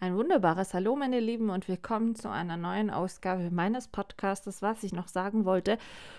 [0.00, 4.92] Ein wunderbares Hallo, meine Lieben, und willkommen zu einer neuen Ausgabe meines Podcastes, was ich
[4.92, 5.76] noch sagen wollte.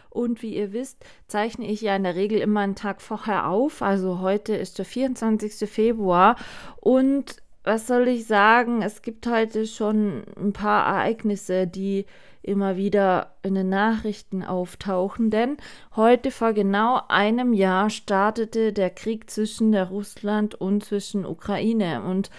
[0.10, 3.82] Und wie ihr wisst, zeichne ich ja in der Regel immer einen Tag vorher auf.
[3.82, 5.70] Also heute ist der 24.
[5.70, 6.36] Februar.
[6.82, 8.82] Und was soll ich sagen?
[8.82, 12.06] Es gibt heute schon ein paar Ereignisse, die
[12.42, 15.30] immer wieder in den Nachrichten auftauchen.
[15.30, 15.58] Denn
[15.96, 22.02] heute vor genau einem Jahr startete der Krieg zwischen der Russland und zwischen Ukraine.
[22.04, 22.30] Und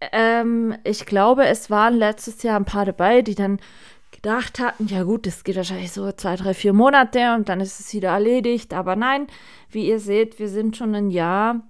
[0.00, 3.58] ähm, ich glaube, es waren letztes Jahr ein paar dabei, die dann
[4.12, 7.78] gedacht hatten, ja gut, das geht wahrscheinlich so zwei, drei, vier Monate und dann ist
[7.78, 8.74] es wieder erledigt.
[8.74, 9.26] Aber nein,
[9.70, 11.62] wie ihr seht, wir sind schon ein Jahr,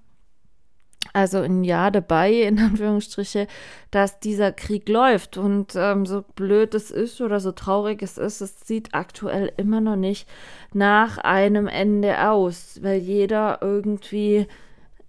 [1.12, 3.48] also ein Jahr dabei, in Anführungsstriche,
[3.90, 5.36] dass dieser Krieg läuft.
[5.36, 9.80] Und ähm, so blöd es ist oder so traurig es ist, es sieht aktuell immer
[9.80, 10.28] noch nicht
[10.72, 14.46] nach einem Ende aus, weil jeder irgendwie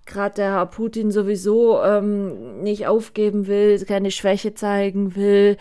[0.10, 5.58] gerade der Herr Putin sowieso ähm, nicht aufgeben will, keine Schwäche zeigen will.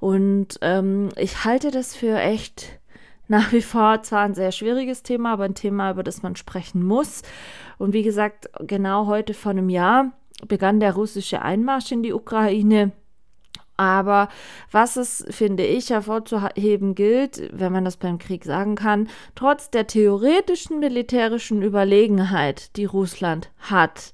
[0.00, 2.80] Und ähm, ich halte das für echt
[3.28, 6.82] nach wie vor zwar ein sehr schwieriges Thema, aber ein Thema, über das man sprechen
[6.82, 7.22] muss.
[7.78, 10.12] Und wie gesagt, genau heute vor einem Jahr
[10.46, 12.92] begann der russische Einmarsch in die Ukraine.
[13.76, 14.28] Aber
[14.70, 19.86] was es, finde ich, hervorzuheben gilt, wenn man das beim Krieg sagen kann, trotz der
[19.86, 24.12] theoretischen militärischen Überlegenheit, die Russland hat,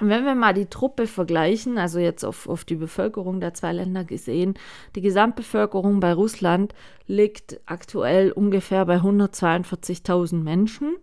[0.00, 4.04] Wenn wir mal die Truppe vergleichen, also jetzt auf, auf die Bevölkerung der zwei Länder
[4.04, 4.54] gesehen,
[4.96, 6.74] die Gesamtbevölkerung bei Russland
[7.06, 10.96] liegt aktuell ungefähr bei 142.000 Menschen.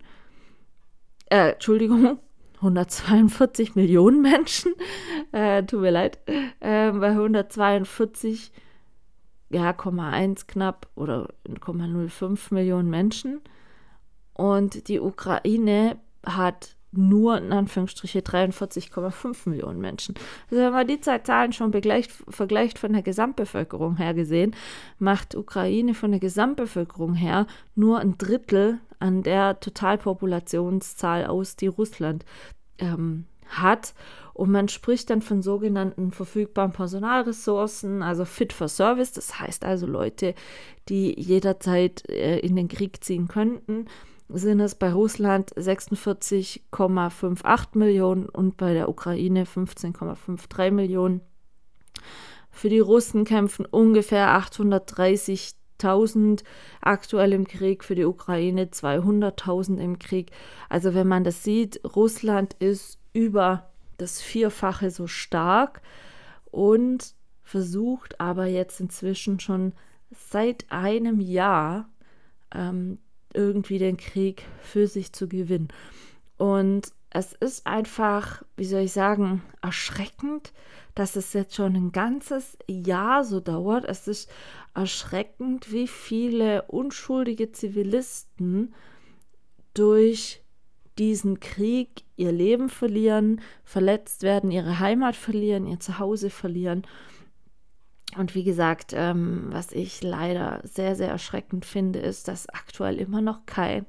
[1.26, 2.18] Äh, Entschuldigung,
[2.60, 4.74] 142 Millionen Menschen,
[5.32, 8.52] äh, tut mir leid, äh, bei 142,
[9.50, 9.72] ja,
[10.12, 13.40] 1 knapp oder 0,05 Millionen Menschen.
[14.34, 20.14] Und die Ukraine hat nur in Anführungsstriche 43,5 Millionen Menschen.
[20.50, 24.54] Also wenn man die zwei Zahlen schon begleicht, vergleicht von der Gesamtbevölkerung her gesehen,
[24.98, 32.24] macht Ukraine von der Gesamtbevölkerung her nur ein Drittel an der Totalpopulationszahl aus, die Russland
[32.78, 33.94] ähm, hat.
[34.34, 39.12] Und man spricht dann von sogenannten verfügbaren Personalressourcen, also fit for service.
[39.12, 40.34] Das heißt also Leute,
[40.88, 43.86] die jederzeit äh, in den Krieg ziehen könnten
[44.32, 51.20] sind es bei Russland 46,58 Millionen und bei der Ukraine 15,53 Millionen.
[52.50, 56.42] Für die Russen kämpfen ungefähr 830.000
[56.80, 60.32] aktuell im Krieg, für die Ukraine 200.000 im Krieg.
[60.68, 65.80] Also wenn man das sieht, Russland ist über das Vierfache so stark
[66.50, 69.72] und versucht aber jetzt inzwischen schon
[70.10, 71.88] seit einem Jahr
[72.54, 72.98] ähm,
[73.34, 75.68] irgendwie den Krieg für sich zu gewinnen.
[76.36, 80.52] Und es ist einfach, wie soll ich sagen, erschreckend,
[80.94, 83.84] dass es jetzt schon ein ganzes Jahr so dauert.
[83.84, 84.30] Es ist
[84.74, 88.74] erschreckend, wie viele unschuldige Zivilisten
[89.74, 90.42] durch
[90.98, 96.86] diesen Krieg ihr Leben verlieren, verletzt werden, ihre Heimat verlieren, ihr Zuhause verlieren.
[98.16, 103.20] Und wie gesagt, ähm, was ich leider sehr, sehr erschreckend finde, ist, dass aktuell immer
[103.20, 103.86] noch kein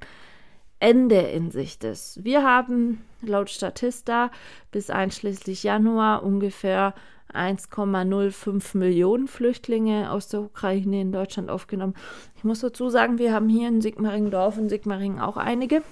[0.78, 2.24] Ende in Sicht ist.
[2.24, 4.30] Wir haben laut Statista
[4.70, 6.94] bis einschließlich Januar ungefähr
[7.32, 11.94] 1,05 Millionen Flüchtlinge aus der Ukraine in Deutschland aufgenommen.
[12.36, 15.82] Ich muss dazu sagen, wir haben hier in Sigmaringdorf und Sigmaringen auch einige,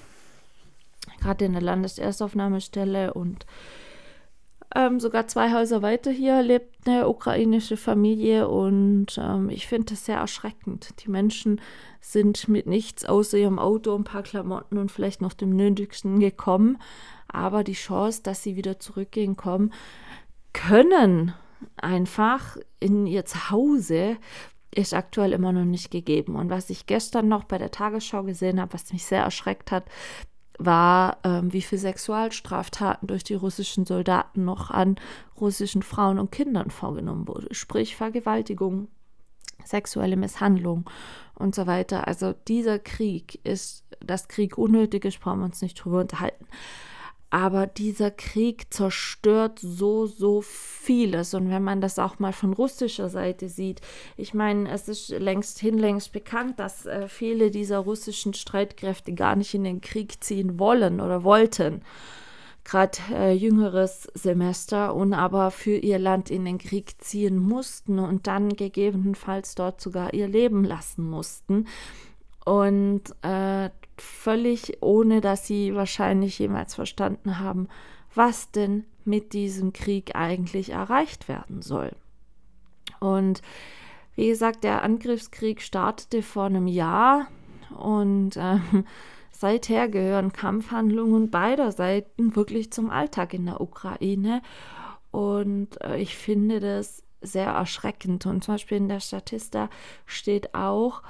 [1.19, 3.45] gerade in der Landeserstaufnahmestelle und
[4.75, 10.05] ähm, sogar zwei Häuser weiter hier lebt eine ukrainische Familie und ähm, ich finde das
[10.05, 11.03] sehr erschreckend.
[11.03, 11.61] Die Menschen
[11.99, 16.77] sind mit nichts außer ihrem Auto, ein paar Klamotten und vielleicht noch dem Nötigsten gekommen.
[17.27, 19.73] Aber die Chance, dass sie wieder zurückgehen kommen,
[20.53, 21.33] können
[21.77, 24.17] einfach in ihr Zuhause
[24.73, 26.35] ist aktuell immer noch nicht gegeben.
[26.35, 29.83] Und was ich gestern noch bei der Tagesschau gesehen habe, was mich sehr erschreckt hat,
[30.65, 34.95] war, ähm, wie viele Sexualstraftaten durch die russischen Soldaten noch an
[35.39, 37.53] russischen Frauen und Kindern vorgenommen wurde.
[37.53, 38.87] Sprich Vergewaltigung,
[39.65, 40.89] sexuelle Misshandlung
[41.35, 42.07] und so weiter.
[42.07, 46.45] Also dieser Krieg ist, dass Krieg unnötig ist, brauchen wir uns nicht drüber unterhalten.
[47.33, 51.33] Aber dieser Krieg zerstört so, so vieles.
[51.33, 53.79] Und wenn man das auch mal von russischer Seite sieht,
[54.17, 59.53] ich meine, es ist längst hinlängst bekannt, dass äh, viele dieser russischen Streitkräfte gar nicht
[59.53, 61.83] in den Krieg ziehen wollen oder wollten.
[62.65, 68.27] Gerade äh, jüngeres Semester und aber für ihr Land in den Krieg ziehen mussten und
[68.27, 71.65] dann gegebenenfalls dort sogar ihr Leben lassen mussten.
[72.43, 77.67] Und äh, völlig ohne, dass sie wahrscheinlich jemals verstanden haben,
[78.13, 81.91] was denn mit diesem Krieg eigentlich erreicht werden soll.
[82.99, 83.41] Und
[84.15, 87.27] wie gesagt, der Angriffskrieg startete vor einem Jahr
[87.77, 88.59] und äh,
[89.31, 94.41] seither gehören Kampfhandlungen beider Seiten wirklich zum Alltag in der Ukraine.
[95.11, 98.25] Und äh, ich finde das sehr erschreckend.
[98.25, 99.69] Und zum Beispiel in der Statista
[100.05, 101.03] steht auch,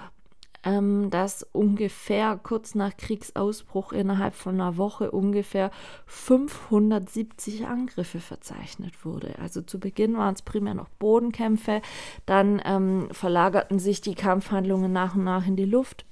[0.64, 5.72] ähm, dass ungefähr kurz nach Kriegsausbruch innerhalb von einer Woche ungefähr
[6.06, 9.38] 570 Angriffe verzeichnet wurde.
[9.40, 11.82] Also zu Beginn waren es primär noch Bodenkämpfe,
[12.26, 16.06] dann ähm, verlagerten sich die Kampfhandlungen nach und nach in die Luft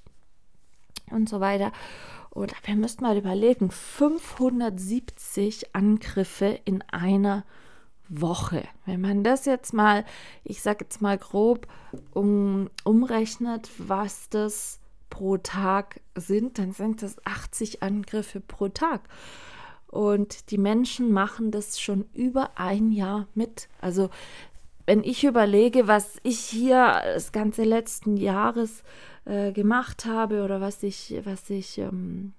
[1.12, 1.72] und so weiter.
[2.30, 7.69] Und wir müssten mal überlegen, 570 Angriffe in einer Woche.
[8.86, 10.04] Wenn man das jetzt mal,
[10.44, 11.68] ich sage jetzt mal grob,
[12.14, 19.02] um, umrechnet, was das pro Tag sind, dann sind das 80 Angriffe pro Tag.
[19.88, 23.70] Und die Menschen machen das schon über ein Jahr mit.
[23.82, 24.10] Also
[24.86, 28.84] wenn ich überlege, was ich hier das ganze letzten Jahres
[29.26, 32.34] äh, gemacht habe oder was ich, was ich, ähm,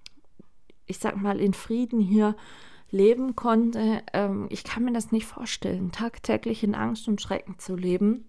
[0.87, 2.35] ich sag mal, in Frieden hier
[2.91, 4.03] leben konnte.
[4.13, 8.27] Ähm, ich kann mir das nicht vorstellen, tagtäglich in Angst und Schrecken zu leben.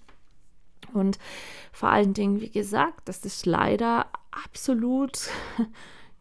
[0.94, 1.20] Und
[1.72, 5.30] vor allen Dingen, wie gesagt, das ist leider absolut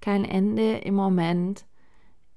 [0.01, 1.65] kein Ende im Moment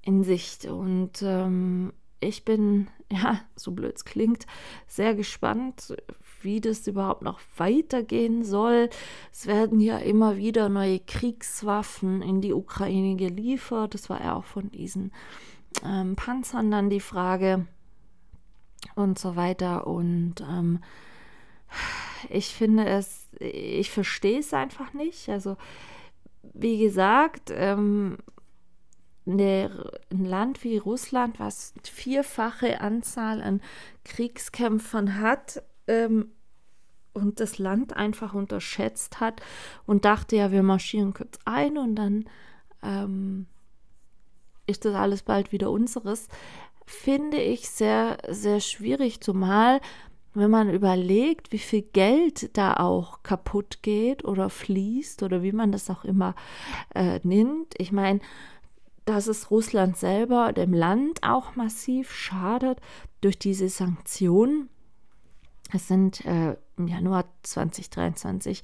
[0.02, 0.66] in Sicht.
[0.66, 4.46] Und ähm, ich bin, ja, so blöd es klingt,
[4.88, 5.96] sehr gespannt,
[6.42, 8.90] wie das überhaupt noch weitergehen soll.
[9.32, 13.94] Es werden ja immer wieder neue Kriegswaffen in die Ukraine geliefert.
[13.94, 15.12] Das war ja auch von diesen
[15.86, 17.68] ähm, Panzern dann die Frage
[18.96, 19.88] und so weiter.
[19.88, 20.80] Und ähm,
[22.30, 25.30] ich finde es, ich verstehe es einfach nicht.
[25.30, 25.58] Also,
[26.53, 28.18] wie gesagt, ähm,
[29.25, 29.70] ein
[30.10, 33.62] Land wie Russland, was vierfache Anzahl an
[34.03, 36.32] Kriegskämpfern hat ähm,
[37.13, 39.42] und das Land einfach unterschätzt hat
[39.86, 42.25] und dachte, ja, wir marschieren kurz ein und dann
[42.82, 43.48] ähm,
[44.67, 46.27] ist das alles bald wieder unseres.
[46.86, 49.79] finde ich sehr, sehr schwierig, zumal
[50.34, 55.72] wenn man überlegt, wie viel Geld da auch kaputt geht oder fließt oder wie man
[55.72, 56.36] das auch immer
[56.96, 57.75] äh, nimmt.
[57.77, 58.20] Ich meine,
[59.05, 62.79] dass es Russland selber, dem Land auch massiv schadet
[63.22, 64.70] durch diese Sanktionen.
[65.72, 68.63] Es sind äh, im Januar 2023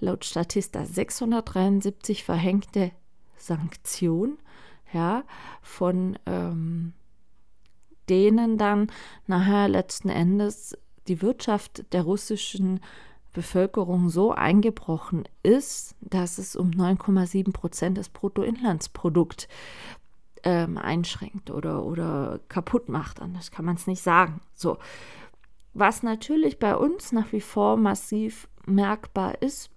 [0.00, 2.90] laut Statista 673 verhängte
[3.36, 4.38] Sanktionen,
[4.94, 5.24] ja,
[5.60, 6.94] von ähm,
[8.08, 8.90] denen dann
[9.26, 10.76] nachher letzten Endes
[11.08, 12.80] die Wirtschaft der russischen
[13.32, 19.48] Bevölkerung so eingebrochen ist, dass es um 9,7 Prozent des Bruttoinlandsprodukts
[20.44, 23.20] ähm, einschränkt oder, oder kaputt macht.
[23.20, 24.40] Anders kann man es nicht sagen.
[24.54, 24.78] So.
[25.72, 29.70] Was natürlich bei uns nach wie vor massiv merkbar ist,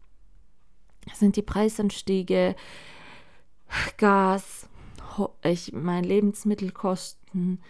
[1.13, 2.55] sind die Preisanstiege,
[3.97, 4.69] Gas,
[5.43, 7.61] ich meine Lebensmittelkosten,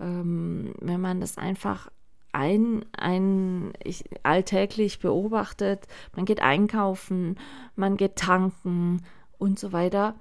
[0.00, 1.90] ähm, wenn man das einfach
[2.32, 5.86] ein, ein ich, alltäglich beobachtet.
[6.16, 7.38] Man geht einkaufen,
[7.76, 9.02] man geht tanken
[9.38, 10.14] und so weiter.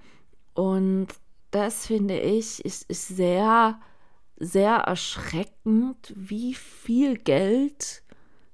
[0.54, 1.08] Und
[1.52, 3.80] das finde ich ist, ist sehr,
[4.38, 8.04] sehr erschreckend, wie viel Geld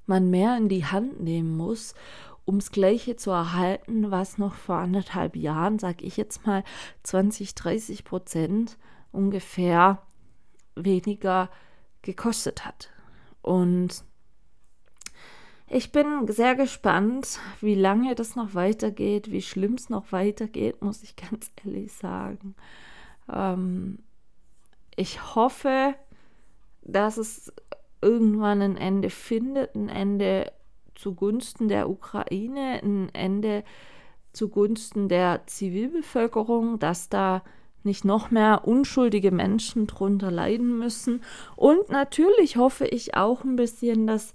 [0.06, 1.94] man mehr in die Hand nehmen muss,
[2.58, 6.64] das Gleiche zu erhalten, was noch vor anderthalb Jahren, sage ich jetzt mal,
[7.04, 8.78] 20, 30 Prozent
[9.12, 10.02] ungefähr
[10.76, 11.50] weniger
[12.02, 12.90] gekostet hat.
[13.42, 14.04] Und
[15.68, 21.04] ich bin sehr gespannt, wie lange das noch weitergeht, wie schlimm es noch weitergeht, muss
[21.04, 22.56] ich ganz ehrlich sagen.
[23.32, 24.00] Ähm,
[24.96, 25.94] ich hoffe,
[26.82, 27.54] dass es
[28.02, 30.52] irgendwann ein Ende findet, ein Ende
[31.00, 33.64] zugunsten der Ukraine, ein Ende
[34.34, 37.42] zugunsten der Zivilbevölkerung, dass da
[37.84, 41.24] nicht noch mehr unschuldige Menschen drunter leiden müssen.
[41.56, 44.34] Und natürlich hoffe ich auch ein bisschen, dass,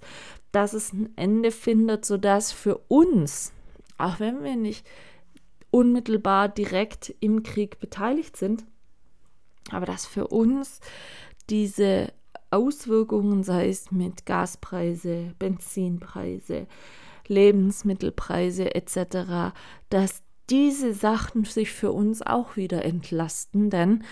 [0.51, 3.53] dass es ein Ende findet, sodass für uns,
[3.99, 4.87] auch wenn wir nicht
[5.69, 8.65] unmittelbar direkt im Krieg beteiligt sind,
[9.71, 10.79] aber dass für uns
[11.49, 12.11] diese
[12.51, 16.67] Auswirkungen, sei es mit Gaspreise, Benzinpreise,
[17.27, 19.53] Lebensmittelpreise etc.,
[19.89, 24.03] dass diese Sachen sich für uns auch wieder entlasten, denn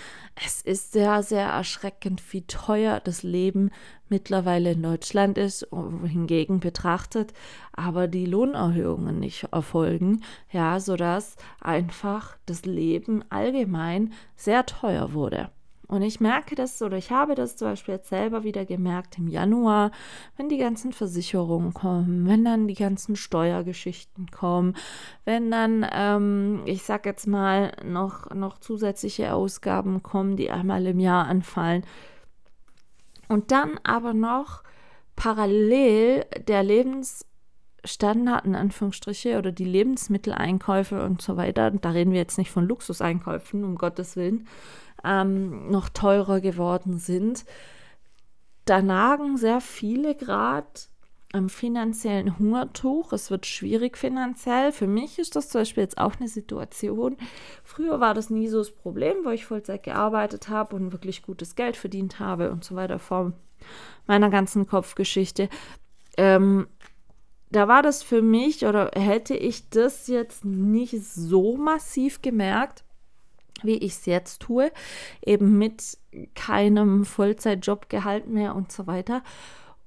[0.43, 3.69] es ist sehr, sehr erschreckend, wie teuer das Leben
[4.09, 7.33] mittlerweile in Deutschland ist, hingegen betrachtet,
[7.71, 15.51] aber die Lohnerhöhungen nicht erfolgen, ja, sodass einfach das Leben allgemein sehr teuer wurde.
[15.93, 19.27] Und ich merke das oder ich habe das zum Beispiel jetzt selber wieder gemerkt im
[19.27, 19.91] Januar,
[20.37, 24.75] wenn die ganzen Versicherungen kommen, wenn dann die ganzen Steuergeschichten kommen,
[25.23, 30.97] wenn dann, ähm, ich sag jetzt mal, noch, noch zusätzliche Ausgaben kommen, die einmal im
[30.97, 31.83] Jahr anfallen.
[33.27, 34.63] Und dann aber noch
[35.15, 42.39] parallel der Lebensstandard in Anführungsstriche oder die Lebensmitteleinkäufe und so weiter, da reden wir jetzt
[42.39, 44.47] nicht von Luxuseinkäufen, um Gottes Willen,
[45.03, 47.45] ähm, noch teurer geworden sind.
[48.65, 50.67] Da nagen sehr viele gerade
[51.33, 53.11] am finanziellen Hungertuch.
[53.11, 54.71] Es wird schwierig finanziell.
[54.71, 57.17] Für mich ist das zum Beispiel jetzt auch eine Situation.
[57.63, 61.55] Früher war das nie so das Problem, wo ich Vollzeit gearbeitet habe und wirklich gutes
[61.55, 63.33] Geld verdient habe und so weiter vor
[64.05, 65.49] meiner ganzen Kopfgeschichte.
[66.17, 66.67] Ähm,
[67.49, 72.83] da war das für mich oder hätte ich das jetzt nicht so massiv gemerkt
[73.63, 74.71] wie ich es jetzt tue,
[75.25, 75.97] eben mit
[76.35, 79.23] keinem Vollzeitjobgehalt mehr und so weiter.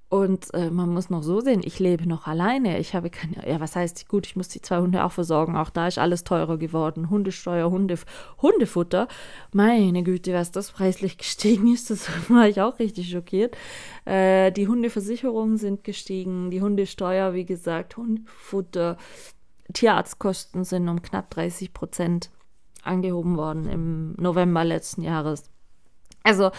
[0.08, 2.78] Und äh, man muss noch so sehen, ich lebe noch alleine.
[2.78, 5.56] Ich habe keine, ja, was heißt, gut, ich muss die zwei Hunde auch versorgen.
[5.56, 7.10] Auch da ist alles teurer geworden.
[7.10, 7.98] Hundesteuer, Hunde,
[8.40, 9.08] Hundefutter.
[9.52, 13.56] Meine Güte, was das preislich gestiegen ist, das war ich auch richtig schockiert.
[14.04, 18.98] Äh, die Hundeversicherungen sind gestiegen, die Hundesteuer, wie gesagt, Hundefutter,
[19.72, 22.30] Tierarztkosten sind um knapp 30 Prozent
[22.82, 25.50] angehoben worden im November letzten Jahres.
[26.22, 26.50] Also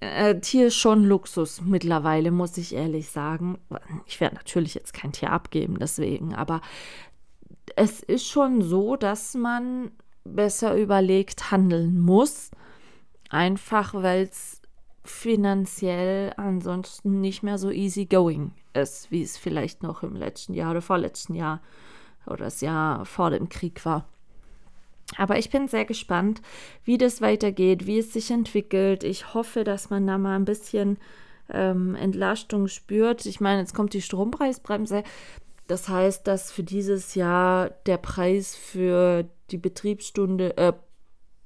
[0.00, 3.58] äh, Tier ist schon Luxus mittlerweile, muss ich ehrlich sagen.
[4.06, 6.60] Ich werde natürlich jetzt kein Tier abgeben, deswegen, aber
[7.76, 9.90] es ist schon so, dass man
[10.24, 12.50] besser überlegt handeln muss.
[13.30, 14.60] Einfach weil es
[15.04, 20.70] finanziell ansonsten nicht mehr so easy going ist, wie es vielleicht noch im letzten Jahr
[20.70, 21.60] oder vorletzten Jahr
[22.26, 24.06] oder das Jahr vor dem Krieg war.
[25.16, 26.42] Aber ich bin sehr gespannt,
[26.84, 29.04] wie das weitergeht, wie es sich entwickelt.
[29.04, 30.98] Ich hoffe, dass man da mal ein bisschen
[31.50, 33.26] ähm, Entlastung spürt.
[33.26, 35.04] Ich meine, jetzt kommt die Strompreisbremse.
[35.66, 40.72] Das heißt, dass für dieses Jahr der Preis für die Betriebsstunde, äh,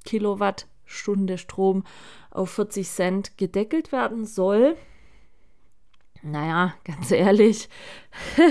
[0.04, 1.84] Kilowatt Stunde Strom
[2.30, 4.76] auf 40 Cent gedeckelt werden soll.
[6.22, 7.68] Naja, ganz ehrlich,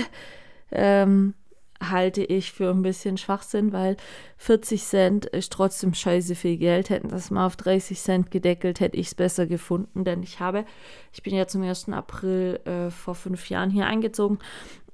[0.70, 1.34] ähm,
[1.82, 3.96] halte ich für ein bisschen Schwachsinn, weil
[4.38, 6.90] 40 Cent ist trotzdem scheiße viel Geld.
[6.90, 10.64] Hätten das mal auf 30 Cent gedeckelt, hätte ich es besser gefunden, denn ich habe,
[11.12, 11.88] ich bin ja zum 1.
[11.90, 14.38] April äh, vor fünf Jahren hier eingezogen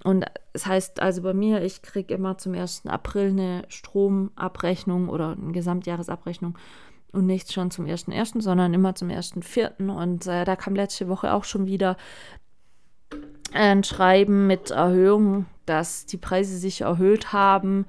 [0.04, 2.82] und das heißt also bei mir, ich kriege immer zum 1.
[2.86, 6.58] April eine Stromabrechnung oder eine Gesamtjahresabrechnung
[7.12, 9.90] und nicht schon zum 1.1., sondern immer zum 1.4.
[9.90, 11.96] Und äh, da kam letzte Woche auch schon wieder
[13.52, 17.86] ein Schreiben mit Erhöhung, dass die Preise sich erhöht haben,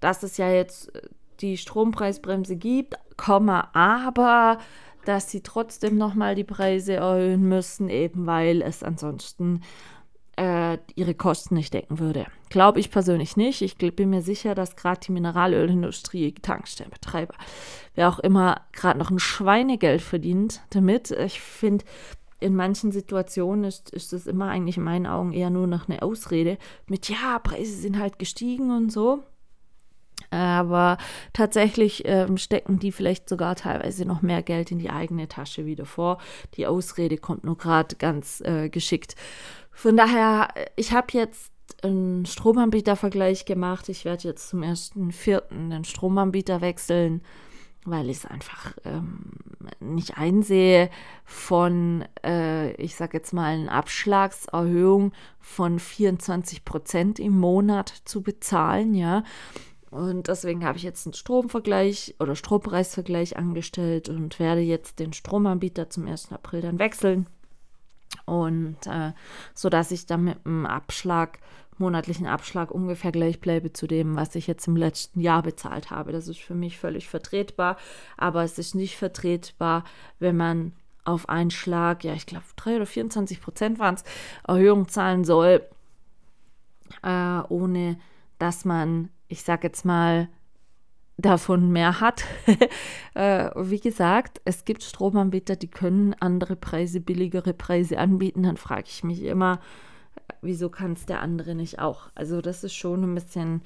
[0.00, 1.02] dass es ja jetzt äh,
[1.40, 4.58] die Strompreisbremse gibt, aber
[5.04, 9.62] dass sie trotzdem nochmal die Preise erhöhen müssen, eben weil es ansonsten
[10.36, 12.26] äh, ihre Kosten nicht decken würde.
[12.48, 13.62] Glaube ich persönlich nicht.
[13.62, 17.34] Ich bin mir sicher, dass gerade die Mineralölindustrie, Tankstellenbetreiber,
[17.94, 21.10] wer auch immer gerade noch ein Schweinegeld verdient damit.
[21.10, 21.84] Ich finde,
[22.42, 26.02] in manchen Situationen ist, ist das immer eigentlich in meinen Augen eher nur noch eine
[26.02, 29.22] Ausrede mit, ja, Preise sind halt gestiegen und so.
[30.30, 30.98] Aber
[31.32, 35.84] tatsächlich ähm, stecken die vielleicht sogar teilweise noch mehr Geld in die eigene Tasche wieder
[35.84, 36.18] vor.
[36.54, 39.14] Die Ausrede kommt nur gerade ganz äh, geschickt.
[39.72, 43.88] Von daher, ich habe jetzt einen Stromanbietervergleich gemacht.
[43.88, 45.68] Ich werde jetzt zum 1.4.
[45.70, 47.22] den Stromanbieter wechseln
[47.84, 49.32] weil ich es einfach ähm,
[49.80, 50.90] nicht einsehe,
[51.24, 58.94] von, äh, ich sage jetzt mal, eine Abschlagserhöhung von 24 Prozent im Monat zu bezahlen,
[58.94, 59.24] ja.
[59.90, 65.90] Und deswegen habe ich jetzt einen Stromvergleich oder Strompreisvergleich angestellt und werde jetzt den Stromanbieter
[65.90, 66.32] zum 1.
[66.32, 67.26] April dann wechseln.
[68.24, 69.12] Und äh,
[69.54, 71.38] so dass ich dann mit einem Abschlag
[71.78, 76.12] monatlichen Abschlag ungefähr gleich bleibe zu dem, was ich jetzt im letzten Jahr bezahlt habe.
[76.12, 77.76] Das ist für mich völlig vertretbar,
[78.16, 79.84] aber es ist nicht vertretbar,
[80.18, 80.72] wenn man
[81.04, 84.04] auf einen Schlag, ja, ich glaube, 3 oder 24 Prozent waren es,
[84.46, 85.62] Erhöhung zahlen soll,
[87.02, 87.98] äh, ohne
[88.38, 90.28] dass man, ich sage jetzt mal,
[91.18, 92.24] davon mehr hat.
[93.14, 98.42] äh, wie gesagt, es gibt Stromanbieter, die können andere Preise, billigere Preise anbieten.
[98.42, 99.60] Dann frage ich mich immer,
[100.40, 102.10] wieso kann es der andere nicht auch?
[102.14, 103.62] Also das ist schon ein bisschen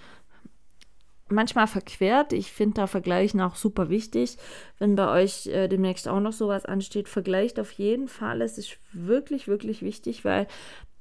[1.29, 2.33] manchmal verquert.
[2.33, 4.37] Ich finde da Vergleichen auch super wichtig.
[4.79, 8.43] Wenn bei euch äh, demnächst auch noch sowas ansteht, vergleicht auf jeden Fall.
[8.43, 10.47] Es ist wirklich, wirklich wichtig, weil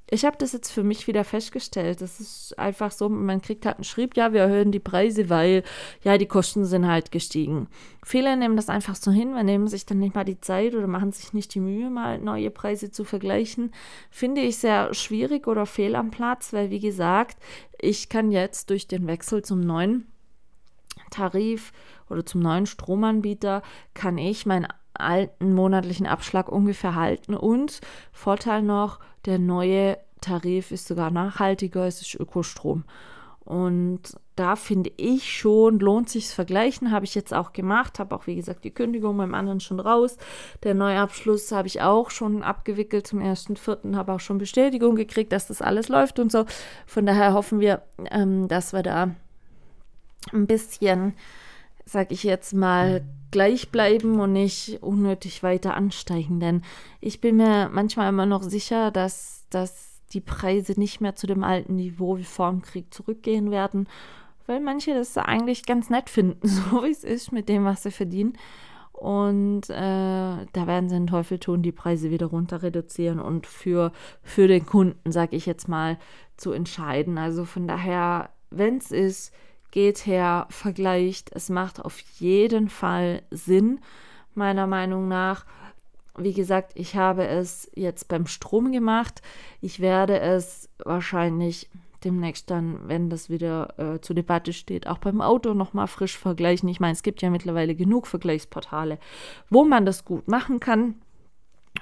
[0.08, 2.00] ich habe das jetzt für mich wieder festgestellt.
[2.00, 5.64] Das ist einfach so, man kriegt halt einen Schrieb, ja, wir erhöhen die Preise, weil
[6.02, 7.68] ja, die Kosten sind halt gestiegen.
[8.04, 10.86] Viele nehmen das einfach so hin, wir nehmen sich dann nicht mal die Zeit oder
[10.86, 13.72] machen sich nicht die Mühe, mal neue Preise zu vergleichen.
[14.10, 17.38] Finde ich sehr schwierig oder fehl am Platz, weil wie gesagt,
[17.80, 20.06] ich kann jetzt durch den Wechsel zum neuen
[21.10, 21.72] Tarif
[22.08, 27.80] oder zum neuen Stromanbieter, kann ich meinen alten monatlichen Abschlag ungefähr halten und
[28.12, 32.84] Vorteil noch, der neue Tarif ist sogar nachhaltiger, es ist Ökostrom.
[33.46, 34.00] Und
[34.34, 38.26] da finde ich schon, lohnt sich das Vergleichen, habe ich jetzt auch gemacht, habe auch
[38.26, 40.16] wie gesagt die Kündigung beim anderen schon raus.
[40.64, 45.46] Der Neuabschluss habe ich auch schon abgewickelt zum 1.4., habe auch schon Bestätigung gekriegt, dass
[45.46, 46.44] das alles läuft und so.
[46.86, 49.14] Von daher hoffen wir, ähm, dass wir da
[50.32, 51.14] ein bisschen,
[51.86, 56.40] sag ich jetzt mal, gleich bleiben und nicht unnötig weiter ansteigen.
[56.40, 56.62] Denn
[57.00, 61.44] ich bin mir manchmal immer noch sicher, dass, dass die Preise nicht mehr zu dem
[61.44, 63.88] alten Niveau wie vor dem Krieg zurückgehen werden,
[64.46, 67.90] weil manche das eigentlich ganz nett finden, so wie es ist mit dem, was sie
[67.90, 68.34] verdienen.
[68.92, 73.92] Und äh, da werden sie den Teufel tun, die Preise wieder runter reduzieren und für,
[74.22, 75.98] für den Kunden, sage ich jetzt mal,
[76.38, 77.18] zu entscheiden.
[77.18, 79.34] Also von daher, wenn es ist,
[79.76, 81.30] geht her, vergleicht.
[81.34, 83.80] Es macht auf jeden Fall Sinn,
[84.34, 85.44] meiner Meinung nach.
[86.16, 89.20] Wie gesagt, ich habe es jetzt beim Strom gemacht.
[89.60, 91.68] Ich werde es wahrscheinlich
[92.02, 96.70] demnächst dann, wenn das wieder äh, zur Debatte steht, auch beim Auto nochmal frisch vergleichen.
[96.70, 98.98] Ich meine, es gibt ja mittlerweile genug Vergleichsportale,
[99.50, 100.94] wo man das gut machen kann.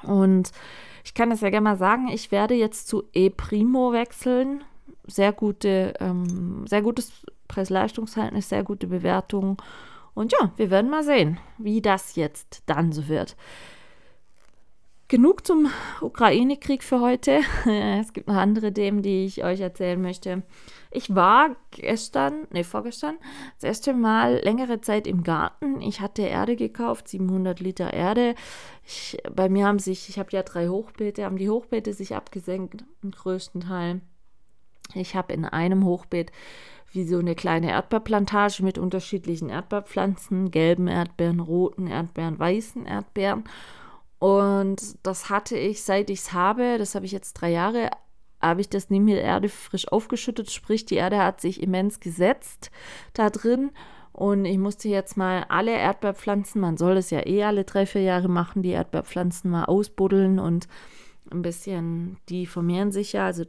[0.03, 0.51] Und
[1.05, 4.65] ich kann es ja gerne mal sagen, ich werde jetzt zu ePrimo wechseln.
[5.07, 9.61] Sehr gute, ähm, sehr gutes Preis-Leistungs-Verhältnis, sehr gute Bewertung.
[10.15, 13.37] Und ja, wir werden mal sehen, wie das jetzt dann so wird.
[15.09, 17.41] Genug zum Ukraine-Krieg für heute.
[18.01, 20.43] es gibt noch andere Themen, die ich euch erzählen möchte.
[20.91, 23.17] Ich war gestern, nee, vorgestern,
[23.57, 25.83] das erste Mal längere Zeit im Garten.
[25.83, 28.35] Ich hatte Erde gekauft, 700 Liter Erde.
[28.87, 32.85] Ich, bei mir haben sich, ich habe ja drei Hochbeete, haben die Hochbeete sich abgesenkt,
[33.03, 34.01] im größten Teil.
[34.95, 36.33] Ich habe in einem Hochbeet
[36.93, 43.45] wie so eine kleine Erdbeerplantage mit unterschiedlichen Erdbeerpflanzen, gelben Erdbeeren, roten Erdbeeren, weißen Erdbeeren.
[44.21, 47.91] Und das hatte ich, seit ich es habe, das habe ich jetzt drei Jahre,
[48.41, 50.51] habe ich das nie mit Erde frisch aufgeschüttet.
[50.51, 52.71] Sprich, die Erde hat sich immens gesetzt
[53.13, 53.71] da drin.
[54.13, 58.03] Und ich musste jetzt mal alle Erdbeerpflanzen, man soll es ja eh alle drei, vier
[58.03, 60.69] Jahre machen, die Erdbeerpflanzen mal ausbuddeln und
[61.33, 63.45] ein bisschen, die vermehren sich ja, also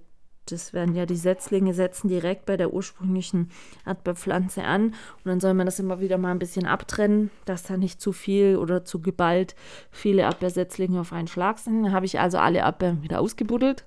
[0.45, 3.49] das werden ja die Setzlinge setzen direkt bei der ursprünglichen
[3.85, 7.77] Erdbeerpflanze an und dann soll man das immer wieder mal ein bisschen abtrennen, dass da
[7.77, 9.55] nicht zu viel oder zu geballt
[9.91, 11.83] viele Erdbeersetzlinge auf einen Schlag sind.
[11.83, 13.85] Dann habe ich also alle Erdbeeren wieder ausgebuddelt,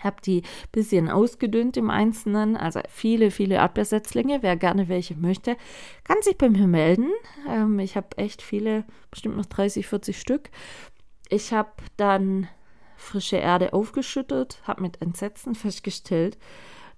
[0.00, 4.42] habe die ein bisschen ausgedünnt im Einzelnen, also viele, viele Erdbeersetzlinge.
[4.42, 5.56] Wer gerne welche möchte,
[6.04, 7.10] kann sich bei mir melden.
[7.48, 10.50] Ähm, ich habe echt viele, bestimmt noch 30, 40 Stück.
[11.28, 12.48] Ich habe dann
[13.00, 16.38] frische Erde aufgeschüttet, habe mit Entsetzen festgestellt,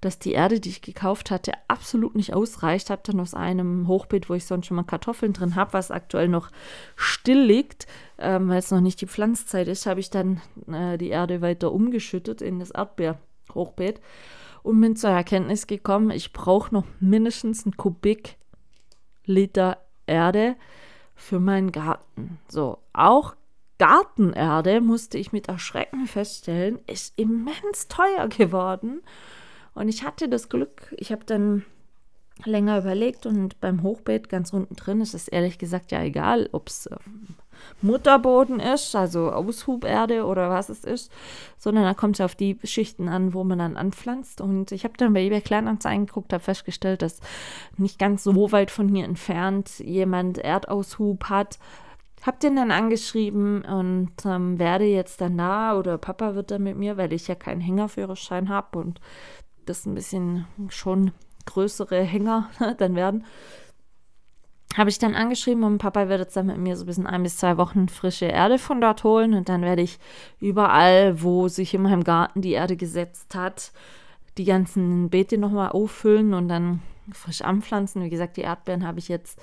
[0.00, 2.90] dass die Erde, die ich gekauft hatte, absolut nicht ausreicht.
[2.90, 6.26] Habe dann aus einem Hochbeet, wo ich sonst schon mal Kartoffeln drin habe, was aktuell
[6.26, 6.50] noch
[6.96, 7.86] still liegt,
[8.18, 11.70] ähm, weil es noch nicht die Pflanzzeit ist, habe ich dann äh, die Erde weiter
[11.70, 14.00] umgeschüttet in das Erdbeerhochbeet
[14.64, 18.38] und bin zur Erkenntnis gekommen, ich brauche noch mindestens einen Kubik
[19.24, 20.56] Liter Erde
[21.14, 22.40] für meinen Garten.
[22.48, 23.36] So, auch
[23.78, 29.02] Gartenerde, musste ich mit Erschrecken feststellen, ist immens teuer geworden.
[29.74, 31.64] Und ich hatte das Glück, ich habe dann
[32.44, 36.68] länger überlegt und beim Hochbeet ganz unten drin ist es ehrlich gesagt ja egal, ob
[36.68, 37.36] es ähm,
[37.80, 41.12] Mutterboden ist, also Aushuberde oder was es ist,
[41.58, 44.40] sondern da kommt es auf die Schichten an, wo man dann anpflanzt.
[44.40, 47.20] Und ich habe dann bei eBay Kleinanzeigen geguckt, habe festgestellt, dass
[47.76, 51.58] nicht ganz so weit von hier entfernt jemand Erdaushub hat,
[52.22, 56.76] hab den dann angeschrieben und ähm, werde jetzt dann da oder Papa wird dann mit
[56.76, 59.00] mir, weil ich ja keinen Hängerführerschein habe und
[59.66, 61.10] das ein bisschen schon
[61.46, 63.24] größere Hänger dann werden.
[64.76, 67.24] Habe ich dann angeschrieben und Papa wird jetzt dann mit mir so bis in ein
[67.24, 69.98] bis zwei Wochen frische Erde von dort holen und dann werde ich
[70.40, 73.72] überall, wo sich in meinem Garten die Erde gesetzt hat,
[74.38, 76.80] die ganzen Beete nochmal auffüllen und dann
[77.12, 78.02] frisch anpflanzen.
[78.02, 79.38] Wie gesagt, die Erdbeeren habe ich jetzt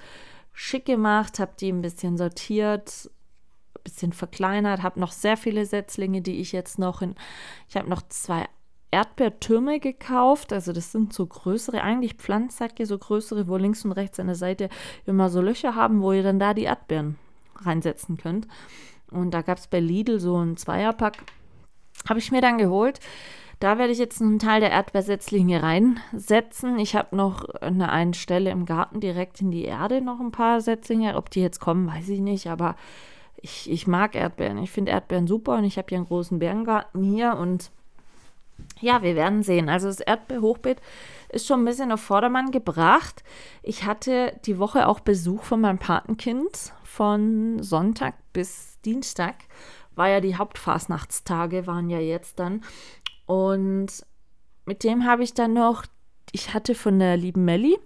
[0.60, 3.10] schick gemacht, habe die ein bisschen sortiert,
[3.78, 7.16] ein bisschen verkleinert, habe noch sehr viele Setzlinge, die ich jetzt noch in.
[7.70, 8.46] Ich habe noch zwei
[8.92, 10.52] Erdbeertürme gekauft.
[10.52, 14.36] Also das sind so größere, eigentlich Pflanzsäcke, so größere, wo links und rechts an der
[14.36, 14.68] Seite
[15.06, 17.18] immer so Löcher haben, wo ihr dann da die Erdbeeren
[17.56, 18.46] reinsetzen könnt.
[19.12, 21.24] Und da gab es bei Lidl so ein Zweierpack.
[22.10, 23.00] Habe ich mir dann geholt.
[23.60, 26.80] Da werde ich jetzt einen Teil der Erdbeersetzlinge reinsetzen.
[26.80, 30.62] Ich habe noch an einer Stelle im Garten direkt in die Erde noch ein paar
[30.62, 31.16] Setzlinge.
[31.18, 32.76] Ob die jetzt kommen, weiß ich nicht, aber
[33.42, 34.58] ich, ich mag Erdbeeren.
[34.60, 37.72] Ich finde Erdbeeren super und ich habe hier einen großen Bärengarten hier und
[38.80, 39.70] ja, wir werden sehen.
[39.70, 40.80] Also das Erdbeerhochbeet
[41.30, 43.24] ist schon ein bisschen auf Vordermann gebracht.
[43.62, 49.36] Ich hatte die Woche auch Besuch von meinem Patenkind von Sonntag bis Dienstag.
[49.96, 52.64] War ja die Hauptfasnachtstage, waren ja jetzt dann.
[53.30, 53.90] Und
[54.66, 55.86] mit dem habe ich dann noch,
[56.32, 57.78] ich hatte von der lieben Melli,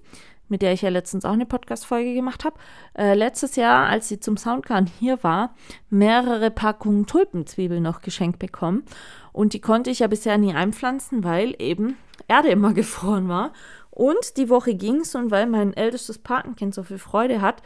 [0.48, 2.56] mit der ich ja letztens auch eine Podcast-Folge gemacht habe,
[2.98, 5.54] äh, letztes Jahr, als sie zum Soundgarden hier war,
[5.90, 8.86] mehrere Packungen Tulpenzwiebeln noch geschenkt bekommen.
[9.34, 11.98] Und die konnte ich ja bisher nie einpflanzen, weil eben
[12.30, 13.52] Erde immer gefroren war.
[13.90, 17.62] Und die Woche ging es und weil mein ältestes Patenkind so viel Freude hat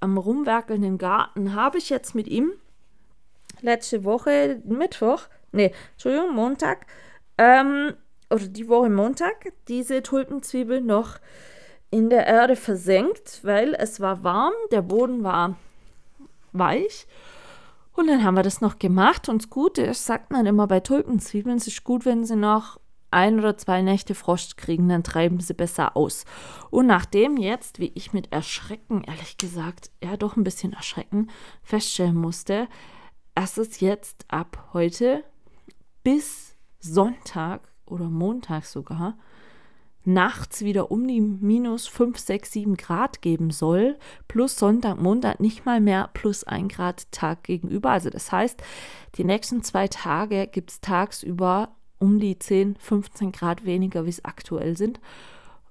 [0.00, 2.52] am Rumwerkeln im Garten, habe ich jetzt mit ihm
[3.62, 6.86] letzte Woche Mittwoch, nee, Entschuldigung, Montag,
[7.38, 7.94] ähm,
[8.30, 11.18] oder die Woche Montag, diese Tulpenzwiebel noch
[11.90, 15.56] in der Erde versenkt, weil es war warm, der Boden war
[16.52, 17.06] weich.
[17.92, 19.28] Und dann haben wir das noch gemacht.
[19.28, 22.80] Und das Gute ist, sagt man immer bei Tulpenzwiebeln, es ist gut, wenn sie noch
[23.14, 26.24] ein oder zwei Nächte Frost kriegen, dann treiben sie besser aus.
[26.70, 31.30] Und nachdem jetzt, wie ich mit Erschrecken, ehrlich gesagt, ja doch ein bisschen Erschrecken,
[31.62, 32.66] feststellen musste,
[33.36, 35.22] dass es jetzt ab heute
[36.02, 36.43] bis
[36.84, 39.16] Sonntag oder Montag sogar
[40.04, 43.96] nachts wieder um die minus 5, 6, 7 Grad geben soll,
[44.28, 47.90] plus Sonntag, Montag nicht mal mehr plus 1 Grad Tag gegenüber.
[47.90, 48.62] Also das heißt,
[49.16, 54.24] die nächsten zwei Tage gibt es tagsüber um die 10, 15 Grad weniger, wie es
[54.24, 55.00] aktuell sind.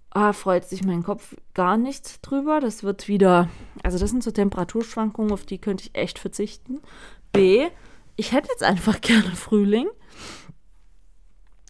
[0.09, 2.59] A, freut sich mein Kopf gar nicht drüber.
[2.59, 3.49] Das wird wieder,
[3.83, 6.81] also das sind so Temperaturschwankungen, auf die könnte ich echt verzichten.
[7.31, 7.67] B,
[8.15, 9.87] ich hätte jetzt einfach gerne Frühling.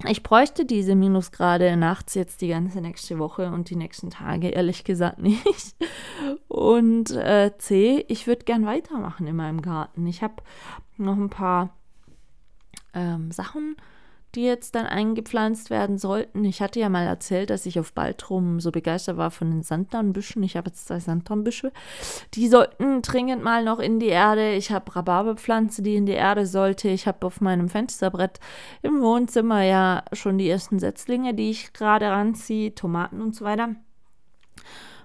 [0.07, 4.83] Ich bräuchte diese Minusgrade nachts jetzt die ganze nächste Woche und die nächsten Tage, ehrlich
[4.83, 5.75] gesagt nicht.
[6.47, 10.05] Und äh, C, ich würde gern weitermachen in meinem Garten.
[10.07, 10.35] Ich habe
[10.97, 11.75] noch ein paar
[12.93, 13.77] ähm, Sachen,
[14.35, 16.43] die jetzt dann eingepflanzt werden sollten.
[16.45, 20.41] Ich hatte ja mal erzählt, dass ich auf Baltrum so begeistert war von den Sanddornbüschen.
[20.43, 21.71] Ich habe jetzt zwei Sanddornbüsche.
[22.33, 24.53] Die sollten dringend mal noch in die Erde.
[24.53, 26.89] Ich habe Rhabarberpflanze, die in die Erde sollte.
[26.89, 28.39] Ich habe auf meinem Fensterbrett
[28.81, 33.75] im Wohnzimmer ja schon die ersten Setzlinge, die ich gerade ranziehe, Tomaten und so weiter.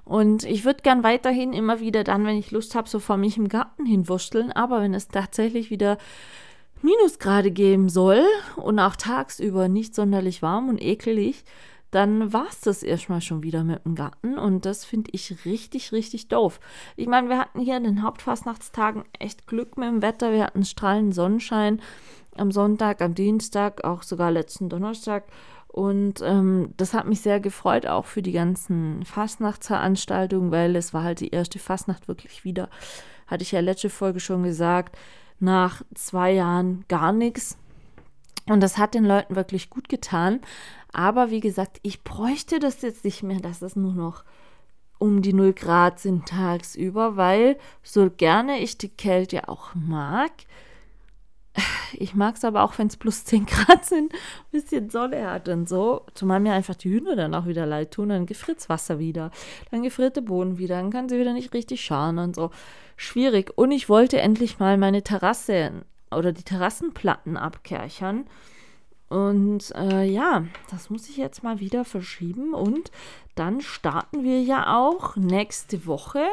[0.09, 3.37] Und ich würde gern weiterhin immer wieder dann, wenn ich Lust habe, so vor mich
[3.37, 4.51] im Garten hinwurschteln.
[4.53, 5.99] Aber wenn es tatsächlich wieder
[6.83, 8.25] Minusgrade geben soll
[8.57, 11.45] und auch tagsüber nicht sonderlich warm und ekelig,
[11.91, 15.93] dann war es das erstmal schon wieder mit dem Garten und das finde ich richtig,
[15.93, 16.61] richtig doof.
[16.97, 20.33] Ich meine, wir hatten hier in den Hauptfastnachtstagen echt Glück mit dem Wetter.
[20.33, 21.81] Wir hatten strahlenden Sonnenschein
[22.37, 25.25] am Sonntag, am Dienstag, auch sogar letzten Donnerstag.
[25.69, 31.05] Und ähm, das hat mich sehr gefreut, auch für die ganzen Fastnachtsveranstaltungen, weil es war
[31.05, 32.69] halt die erste Fastnacht wirklich wieder.
[33.27, 34.97] Hatte ich ja letzte Folge schon gesagt,
[35.41, 37.59] nach zwei Jahren gar nichts.
[38.47, 40.41] Und das hat den Leuten wirklich gut getan.
[40.93, 44.25] Aber wie gesagt, ich bräuchte das jetzt nicht mehr, dass es nur noch
[44.99, 50.33] um die 0 Grad sind tagsüber, weil so gerne ich die Kälte auch mag,
[51.93, 54.19] ich mag es aber auch, wenn es plus 10 Grad sind, ein
[54.51, 56.07] bisschen Sonne hat und so.
[56.15, 58.11] Zumal mir einfach die Hühner dann auch wieder leid tun.
[58.11, 59.31] Dann gefriert Wasser wieder,
[59.71, 62.51] dann gefriert der Boden wieder, dann kann sie wieder nicht richtig scharen und so.
[62.97, 63.53] Schwierig.
[63.57, 68.27] Und ich wollte endlich mal meine Terrasse oder die Terrassenplatten abkerchern.
[69.09, 72.55] Und äh, ja, das muss ich jetzt mal wieder verschieben.
[72.55, 72.91] Und
[73.35, 76.25] dann starten wir ja auch nächste Woche,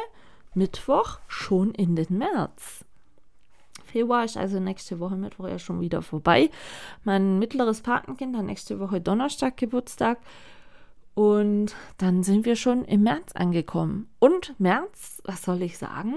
[0.54, 2.86] Mittwoch, schon in den März.
[3.96, 6.50] Februar ist also nächste Woche Mittwoch ja schon wieder vorbei.
[7.06, 10.18] Mein mittleres Patenkind hat nächste Woche Donnerstag Geburtstag.
[11.14, 14.10] Und dann sind wir schon im März angekommen.
[14.20, 16.16] Und März, was soll ich sagen,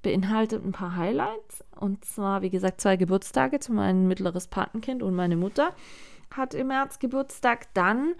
[0.00, 1.62] beinhaltet ein paar Highlights.
[1.78, 5.74] Und zwar, wie gesagt, zwei Geburtstage zu meinem mittleres Patenkind und meine Mutter
[6.34, 7.66] hat im März Geburtstag.
[7.74, 8.14] Dann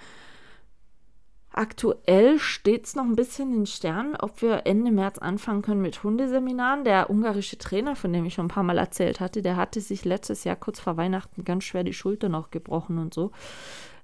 [1.59, 6.05] Aktuell steht es noch ein bisschen in Sternen, ob wir Ende März anfangen können mit
[6.05, 6.85] Hundeseminaren.
[6.85, 10.05] Der ungarische Trainer, von dem ich schon ein paar Mal erzählt hatte, der hatte sich
[10.05, 13.31] letztes Jahr kurz vor Weihnachten ganz schwer die Schulter noch gebrochen und so.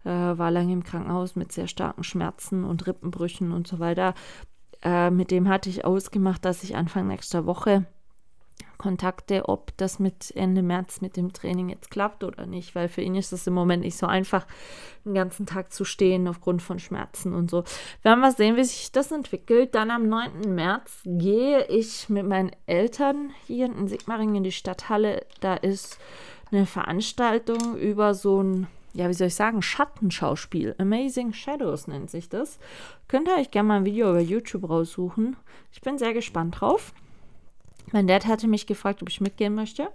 [0.05, 4.15] Äh, war lange im Krankenhaus mit sehr starken Schmerzen und Rippenbrüchen und so weiter.
[4.83, 7.85] Äh, mit dem hatte ich ausgemacht, dass ich Anfang nächster Woche
[8.83, 13.01] Kontakte, ob das mit Ende März mit dem Training jetzt klappt oder nicht, weil für
[13.01, 14.45] ihn ist es im Moment nicht so einfach,
[15.05, 17.63] den ganzen Tag zu stehen aufgrund von Schmerzen und so.
[18.03, 19.75] Wir werden mal sehen, wie sich das entwickelt.
[19.75, 20.53] Dann am 9.
[20.55, 25.25] März gehe ich mit meinen Eltern hier in Sigmaringen in die Stadthalle.
[25.41, 25.99] Da ist
[26.51, 30.75] eine Veranstaltung über so ein ja, wie soll ich sagen, Schattenschauspiel.
[30.77, 32.59] Amazing Shadows nennt sich das.
[33.09, 35.37] Könnt ihr euch gerne mal ein Video über YouTube raussuchen.
[35.73, 36.93] Ich bin sehr gespannt drauf.
[37.91, 39.89] Mein Dad hatte mich gefragt, ob ich mitgehen möchte.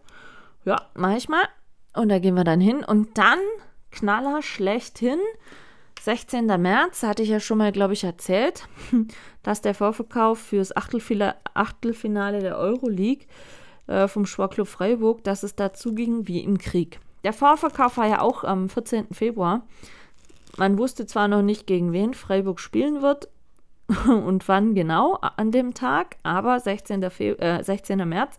[0.66, 1.48] Ja, mach ich mal.
[1.96, 2.84] Und da gehen wir dann hin.
[2.84, 3.40] Und dann,
[3.92, 5.20] Knaller schlechthin,
[6.02, 6.46] 16.
[6.46, 8.68] März, hatte ich ja schon mal, glaube ich, erzählt,
[9.44, 13.26] dass der Vorverkauf fürs Achtelfinale, Achtelfinale der Euroleague
[13.88, 17.00] äh, vom Sportclub Freiburg, dass es dazu ging wie im Krieg.
[17.24, 19.08] Der Vorverkauf war ja auch am 14.
[19.12, 19.66] Februar.
[20.58, 23.30] Man wusste zwar noch nicht, gegen wen Freiburg spielen wird,
[24.08, 27.10] und wann genau an dem Tag, aber 16.
[27.10, 28.08] Fe äh, 16.
[28.08, 28.38] März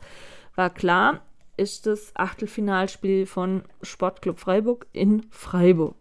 [0.54, 1.20] war klar,
[1.56, 5.96] ist das Achtelfinalspiel von Sportclub Freiburg in Freiburg.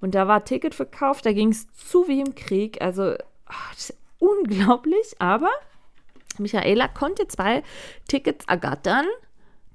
[0.00, 2.80] Und da war Ticket verkauft, da ging es zu wie im Krieg.
[2.80, 3.14] Also
[3.46, 3.74] ach,
[4.18, 5.50] unglaublich, aber
[6.38, 7.62] Michaela konnte zwei
[8.08, 9.06] Tickets ergattern,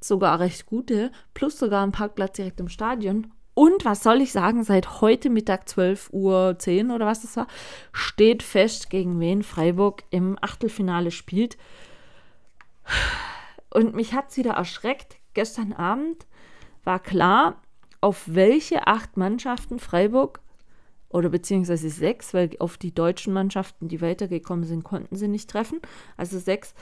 [0.01, 3.31] sogar recht gute, plus sogar einen Parkplatz direkt im Stadion.
[3.55, 6.11] Und was soll ich sagen, seit heute Mittag 12.10
[6.89, 7.47] Uhr oder was das war,
[7.93, 11.57] steht fest, gegen wen Freiburg im Achtelfinale spielt.
[13.73, 15.17] Und mich hat es wieder erschreckt.
[15.33, 16.27] Gestern Abend
[16.83, 17.61] war klar,
[18.01, 20.41] auf welche acht Mannschaften Freiburg
[21.07, 25.79] oder beziehungsweise sechs, weil auf die deutschen Mannschaften, die weitergekommen sind, konnten sie nicht treffen.
[26.17, 26.73] Also sechs,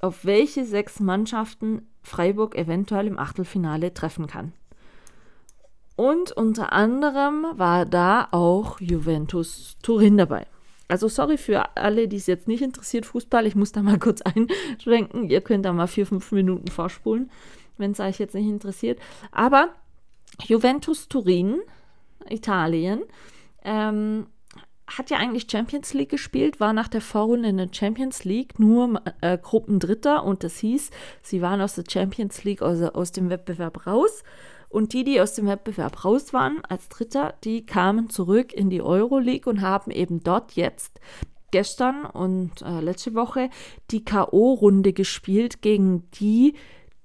[0.00, 4.52] auf welche sechs Mannschaften Freiburg eventuell im Achtelfinale treffen kann.
[6.00, 10.46] Und unter anderem war da auch Juventus Turin dabei.
[10.88, 13.46] Also sorry für alle, die es jetzt nicht interessiert, Fußball.
[13.46, 15.28] Ich muss da mal kurz einschränken.
[15.28, 17.30] Ihr könnt da mal vier, fünf Minuten vorspulen,
[17.76, 18.98] wenn es euch jetzt nicht interessiert.
[19.30, 19.74] Aber
[20.42, 21.60] Juventus Turin,
[22.30, 23.02] Italien,
[23.62, 24.26] ähm,
[24.86, 29.02] hat ja eigentlich Champions League gespielt, war nach der Vorrunde in der Champions League nur
[29.20, 33.86] äh, Gruppendritter und das hieß, sie waren aus der Champions League, also aus dem Wettbewerb
[33.86, 34.24] raus
[34.70, 38.80] und die, die aus dem Wettbewerb raus waren, als Dritter, die kamen zurück in die
[38.80, 41.00] Euroleague und haben eben dort jetzt
[41.50, 43.50] gestern und äh, letzte Woche
[43.90, 46.54] die K.O.-Runde gespielt gegen die,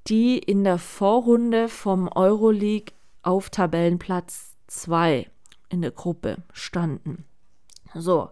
[0.08, 5.28] die in der Vorrunde vom Euroleague auf Tabellenplatz 2
[5.70, 7.26] in der Gruppe standen.
[7.96, 8.30] So.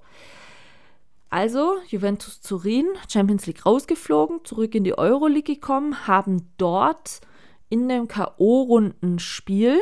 [1.31, 7.21] Also Juventus Turin, Champions League rausgeflogen, zurück in die Euroleague gekommen, haben dort
[7.69, 9.79] in dem K.O.-Rundenspiel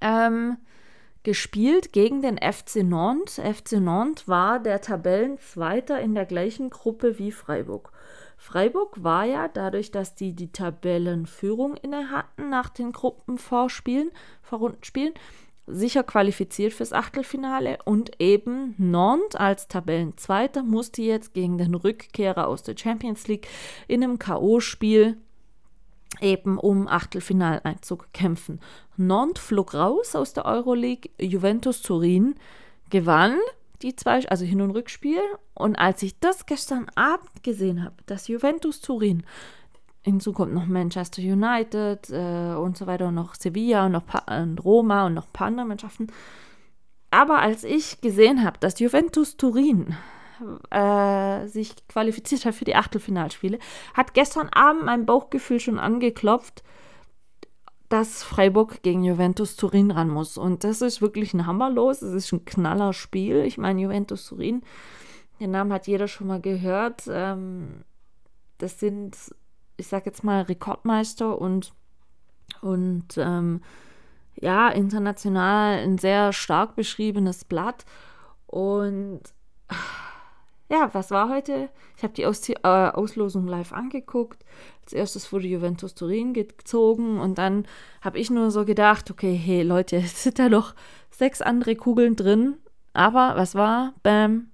[0.00, 0.58] ähm,
[1.22, 3.38] gespielt gegen den FC Nantes.
[3.38, 7.92] FC Nantes war der Tabellenzweiter in der gleichen Gruppe wie Freiburg.
[8.36, 14.10] Freiburg war ja dadurch, dass die die Tabellenführung inne hatten nach den Gruppenvorspielen,
[14.42, 15.14] Vorrundenspielen,
[15.68, 22.64] sicher qualifiziert fürs Achtelfinale und eben Nantes als Tabellenzweiter musste jetzt gegen den Rückkehrer aus
[22.64, 23.46] der Champions League
[23.86, 25.18] in einem K.O.-Spiel
[26.20, 28.60] eben um Achtelfinaleinzug kämpfen.
[28.96, 32.34] Nantes flog raus aus der Euroleague, Juventus Turin
[32.90, 33.38] gewann
[33.82, 35.20] die zwei, also Hin- und Rückspiel.
[35.54, 39.24] Und als ich das gestern Abend gesehen habe, dass Juventus Turin,
[40.02, 44.24] hinzu kommt noch Manchester United äh, und so weiter und noch Sevilla und noch pa
[44.42, 46.08] und Roma und noch ein paar andere Mannschaften.
[47.10, 49.96] Aber als ich gesehen habe, dass Juventus Turin
[50.70, 53.58] äh, sich qualifiziert hat für die Achtelfinalspiele,
[53.94, 56.62] hat gestern Abend mein Bauchgefühl schon angeklopft,
[57.92, 60.38] dass Freiburg gegen Juventus Turin ran muss.
[60.38, 62.00] Und das ist wirklich ein Hammerlos.
[62.00, 63.44] Es ist ein knaller Spiel.
[63.44, 64.62] Ich meine, Juventus Turin,
[65.40, 67.02] den Namen hat jeder schon mal gehört.
[67.06, 67.84] Ähm,
[68.56, 69.16] das sind,
[69.76, 71.74] ich sag jetzt mal, Rekordmeister und,
[72.62, 73.60] und ähm,
[74.36, 77.84] ja, international ein sehr stark beschriebenes Blatt.
[78.46, 79.20] Und
[80.72, 81.68] ja, was war heute?
[81.98, 84.42] Ich habe die Aus äh, Auslosung live angeguckt.
[84.82, 87.66] Als erstes wurde Juventus Turin gezogen und dann
[88.00, 90.74] habe ich nur so gedacht, okay, hey Leute, es sind da noch
[91.10, 92.56] sechs andere Kugeln drin.
[92.94, 93.92] Aber was war?
[94.02, 94.48] Bam.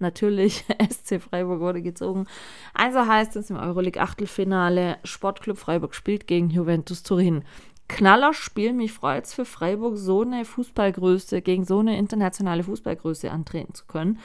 [0.00, 2.26] Natürlich, SC Freiburg wurde gezogen.
[2.74, 7.44] Also heißt es im Euroleague Achtelfinale, Sportclub Freiburg spielt gegen Juventus Turin.
[7.88, 13.74] Knallerspiel, mich freut es für Freiburg, so eine Fußballgröße, gegen so eine internationale Fußballgröße antreten
[13.74, 14.18] zu können.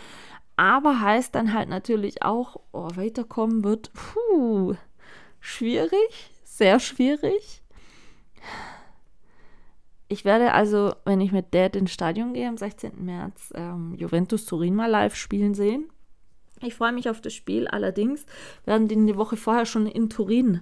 [0.61, 4.75] Aber heißt dann halt natürlich auch, oh, weiterkommen wird, puh,
[5.39, 7.63] schwierig, sehr schwierig.
[10.07, 13.03] Ich werde also, wenn ich mit Dad ins Stadion gehe am 16.
[13.03, 15.89] März, ähm, Juventus Turin mal live spielen sehen.
[16.61, 17.67] Ich freue mich auf das Spiel.
[17.67, 18.27] Allerdings
[18.63, 20.61] werden die die Woche vorher schon in Turin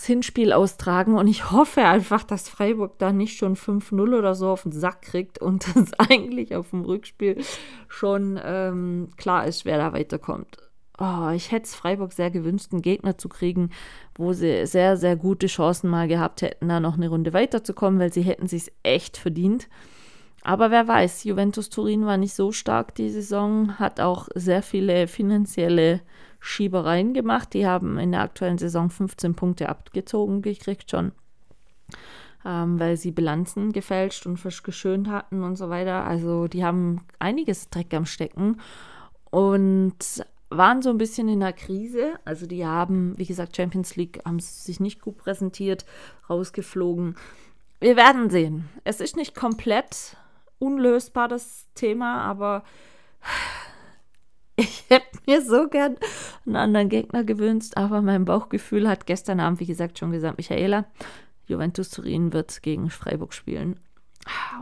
[0.00, 4.48] das Hinspiel austragen und ich hoffe einfach, dass Freiburg da nicht schon 5-0 oder so
[4.48, 7.36] auf den Sack kriegt und dass eigentlich auf dem Rückspiel
[7.86, 10.56] schon ähm, klar ist, wer da weiterkommt.
[10.98, 13.70] Oh, ich hätte es Freiburg sehr gewünscht, einen Gegner zu kriegen,
[14.14, 18.12] wo sie sehr, sehr gute Chancen mal gehabt hätten, da noch eine Runde weiterzukommen, weil
[18.12, 19.68] sie hätten sich echt verdient.
[20.42, 25.08] Aber wer weiß, Juventus Turin war nicht so stark die Saison, hat auch sehr viele
[25.08, 26.00] finanzielle
[26.40, 27.52] Schiebereien gemacht.
[27.54, 31.12] Die haben in der aktuellen Saison 15 Punkte abgezogen gekriegt schon,
[32.44, 36.04] ähm, weil sie Bilanzen gefälscht und geschönt hatten und so weiter.
[36.04, 38.60] Also die haben einiges Dreck am Stecken
[39.30, 42.14] und waren so ein bisschen in der Krise.
[42.24, 45.84] Also die haben, wie gesagt, Champions League haben sich nicht gut präsentiert,
[46.28, 47.16] rausgeflogen.
[47.78, 48.68] Wir werden sehen.
[48.84, 50.16] Es ist nicht komplett
[50.58, 52.64] unlösbar, das Thema, aber
[54.60, 55.96] ich hätte mir so gern
[56.46, 60.86] einen anderen Gegner gewünscht, aber mein Bauchgefühl hat gestern Abend, wie gesagt, schon gesagt, Michaela,
[61.46, 63.80] Juventus Turin wird gegen Freiburg spielen.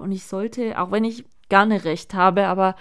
[0.00, 2.76] Und ich sollte, auch wenn ich gerne recht habe, aber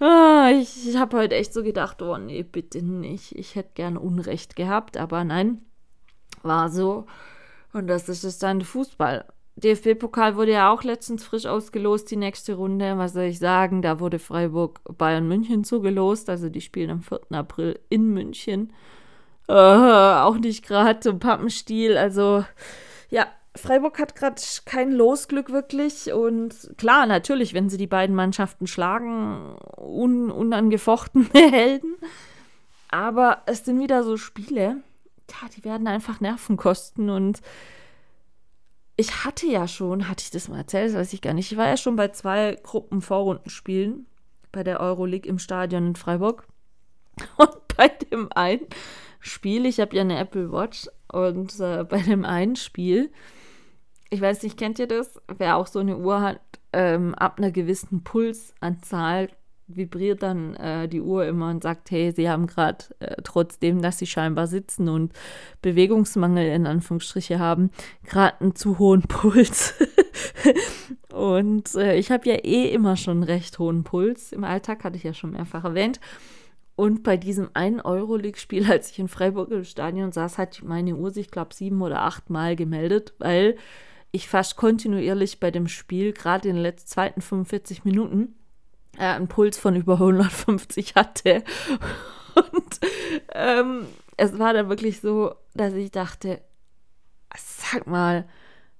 [0.00, 3.32] ah, ich, ich habe heute echt so gedacht, oh nee, bitte nicht.
[3.36, 5.62] Ich hätte gern Unrecht gehabt, aber nein,
[6.42, 7.06] war so.
[7.72, 9.26] Und das ist es dann Fußball.
[9.56, 12.98] DFB-Pokal wurde ja auch letztens frisch ausgelost, die nächste Runde.
[12.98, 13.80] Was soll ich sagen?
[13.80, 16.28] Da wurde Freiburg Bayern München zugelost.
[16.28, 17.20] Also die spielen am 4.
[17.30, 18.72] April in München.
[19.48, 21.96] Äh, auch nicht gerade so Pappenstiel.
[21.96, 22.44] Also
[23.08, 26.12] ja, Freiburg hat gerade kein Losglück wirklich.
[26.12, 31.94] Und klar, natürlich, wenn sie die beiden Mannschaften schlagen, un unangefochtene Helden.
[32.90, 34.82] Aber es sind wieder so Spiele,
[35.30, 37.40] ja, die werden einfach Nerven kosten und
[38.96, 41.52] ich hatte ja schon, hatte ich das mal erzählt, das weiß ich gar nicht.
[41.52, 44.06] Ich war ja schon bei zwei Gruppen Vorrundenspielen
[44.52, 46.46] bei der Euroleague im Stadion in Freiburg.
[47.36, 48.66] Und bei dem einen
[49.20, 53.10] Spiel, ich habe ja eine Apple Watch, und äh, bei dem einen Spiel,
[54.10, 55.20] ich weiß nicht, kennt ihr das?
[55.36, 56.40] Wer auch so eine Uhr hat,
[56.72, 59.28] ähm, ab einer gewissen Pulsanzahl
[59.68, 63.98] vibriert dann äh, die Uhr immer und sagt, hey, sie haben gerade, äh, trotzdem, dass
[63.98, 65.12] sie scheinbar sitzen und
[65.62, 67.70] Bewegungsmangel in Anführungsstriche haben,
[68.04, 69.74] gerade einen zu hohen Puls.
[71.12, 74.32] und äh, ich habe ja eh immer schon recht hohen Puls.
[74.32, 76.00] Im Alltag hatte ich ja schon mehrfach erwähnt.
[76.76, 81.10] Und bei diesem 1 Euroleague-Spiel, als ich in Freiburg im Stadion saß, hat meine Uhr
[81.10, 83.56] sich, glaube ich, sieben oder acht Mal gemeldet, weil
[84.12, 88.34] ich fast kontinuierlich bei dem Spiel, gerade in den letzten zweiten 45 Minuten,
[88.98, 91.42] äh, einen Puls von über 150 hatte.
[92.34, 92.80] Und
[93.32, 93.86] ähm,
[94.16, 96.40] es war dann wirklich so, dass ich dachte,
[97.36, 98.26] sag mal,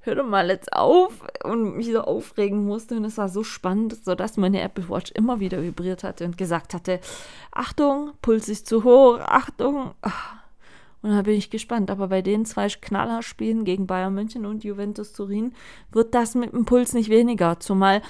[0.01, 1.13] hör doch mal jetzt auf
[1.43, 2.97] und mich so aufregen musste.
[2.97, 6.75] Und es war so spannend, sodass meine Apple Watch immer wieder vibriert hatte und gesagt
[6.75, 7.01] hatte,
[7.51, 9.95] Achtung, Puls ist zu hoch, Achtung.
[11.03, 11.91] Und da bin ich gespannt.
[11.91, 15.53] Aber bei den zwei Knallerspielen gegen Bayern München und Juventus Turin
[15.91, 17.61] wird das mit dem Puls nicht weniger.
[17.61, 18.03] Zumal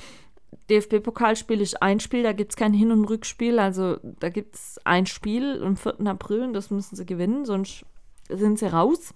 [0.70, 3.58] DFB-Pokalspiel ist ein Spiel, da gibt es kein Hin- und Rückspiel.
[3.58, 6.06] Also da gibt es ein Spiel am 4.
[6.06, 7.84] April und das müssen sie gewinnen, sonst
[8.28, 9.14] sind sie raus.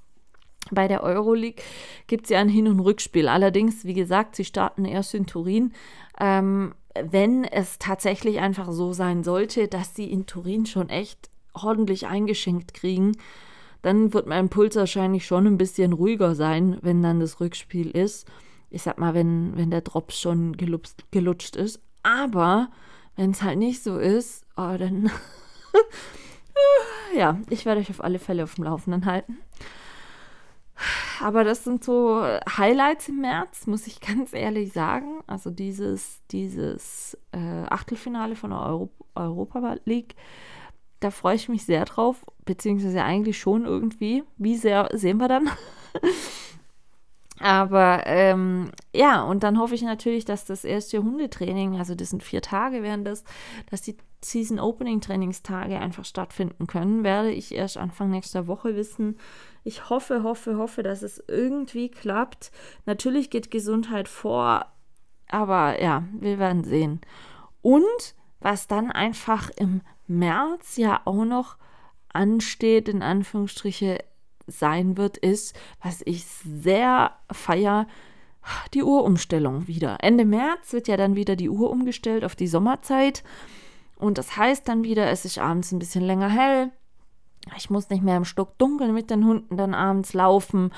[0.70, 1.62] Bei der Euroleague
[2.07, 3.28] gibt es ja ein Hin- und Rückspiel.
[3.28, 5.72] Allerdings, wie gesagt, sie starten erst in Turin.
[6.18, 12.07] Ähm, wenn es tatsächlich einfach so sein sollte, dass sie in Turin schon echt ordentlich
[12.07, 13.16] eingeschenkt kriegen,
[13.82, 18.26] dann wird mein Puls wahrscheinlich schon ein bisschen ruhiger sein, wenn dann das Rückspiel ist.
[18.71, 21.81] Ich sag mal, wenn, wenn der Drops schon gelutscht, gelutscht ist.
[22.03, 22.71] Aber
[23.16, 25.11] wenn es halt nicht so ist, oh, dann.
[27.16, 29.39] ja, ich werde euch auf alle Fälle auf dem Laufenden halten.
[31.21, 32.23] Aber das sind so
[32.57, 35.21] Highlights im März, muss ich ganz ehrlich sagen.
[35.27, 40.14] Also dieses, dieses äh, Achtelfinale von der Euro Europa League,
[41.01, 44.23] da freue ich mich sehr drauf, beziehungsweise eigentlich schon irgendwie.
[44.37, 45.51] Wie sehr sehen wir dann?
[47.41, 52.22] Aber ähm, ja, und dann hoffe ich natürlich, dass das erste Hundetraining, also das sind
[52.22, 53.24] vier Tage während das,
[53.70, 59.18] dass die Season Opening Trainingstage einfach stattfinden können, werde ich erst Anfang nächster Woche wissen.
[59.64, 62.53] Ich hoffe, hoffe, hoffe, dass es irgendwie klappt.
[62.84, 64.66] Natürlich geht Gesundheit vor,
[65.30, 67.01] aber ja, wir werden sehen.
[67.62, 71.57] Und was dann einfach im März ja auch noch
[72.12, 73.99] ansteht, in Anführungsstriche
[74.51, 77.86] sein wird, ist, was ich sehr feier,
[78.74, 79.98] die Uhrumstellung wieder.
[80.01, 83.22] Ende März wird ja dann wieder die Uhr umgestellt auf die Sommerzeit.
[83.96, 86.70] Und das heißt dann wieder, es ist abends ein bisschen länger hell.
[87.57, 90.72] Ich muss nicht mehr im Stock dunkel mit den Hunden dann abends laufen.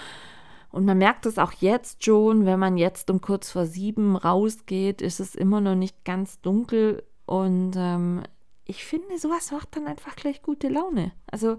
[0.71, 5.03] Und man merkt es auch jetzt schon, wenn man jetzt um kurz vor sieben rausgeht,
[5.03, 7.05] ist es immer noch nicht ganz dunkel.
[7.27, 8.23] Und ähm,
[8.65, 11.13] ich finde, sowas macht dann einfach gleich gute Laune.
[11.31, 11.59] Also,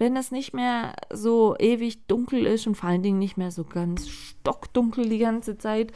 [0.00, 3.64] wenn es nicht mehr so ewig dunkel ist und vor allen Dingen nicht mehr so
[3.64, 5.92] ganz stockdunkel die ganze Zeit,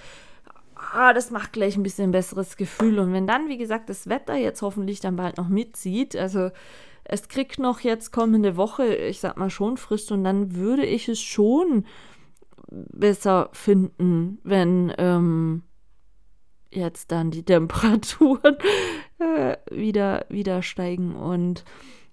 [0.74, 2.98] ah, das macht gleich ein bisschen besseres Gefühl.
[2.98, 6.50] Und wenn dann, wie gesagt, das Wetter jetzt hoffentlich dann bald noch mitzieht, also
[7.04, 11.08] es kriegt noch jetzt kommende Woche, ich sag mal schon Frist, und dann würde ich
[11.08, 11.86] es schon
[12.68, 15.62] besser finden, wenn ähm,
[16.70, 18.58] jetzt dann die Temperaturen
[19.18, 21.16] äh, wieder, wieder steigen.
[21.16, 21.64] Und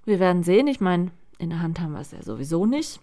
[0.05, 0.67] wir werden sehen.
[0.67, 1.11] Ich meine,
[1.41, 2.99] in der Hand haben wir es ja sowieso nicht.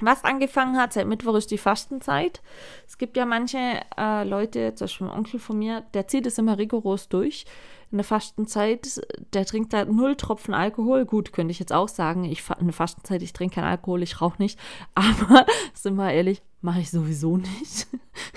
[0.00, 2.40] Was angefangen hat, seit Mittwoch ist die Fastenzeit.
[2.86, 6.38] Es gibt ja manche äh, Leute, zum Beispiel ein Onkel von mir, der zieht es
[6.38, 7.46] immer rigoros durch.
[7.90, 9.00] In der Fastenzeit,
[9.32, 11.06] der trinkt da null Tropfen Alkohol.
[11.06, 14.20] Gut, könnte ich jetzt auch sagen, ich in der Fastenzeit, ich trinke keinen Alkohol, ich
[14.20, 14.60] rauche nicht.
[14.94, 17.88] Aber sind wir ehrlich, mache ich sowieso nicht.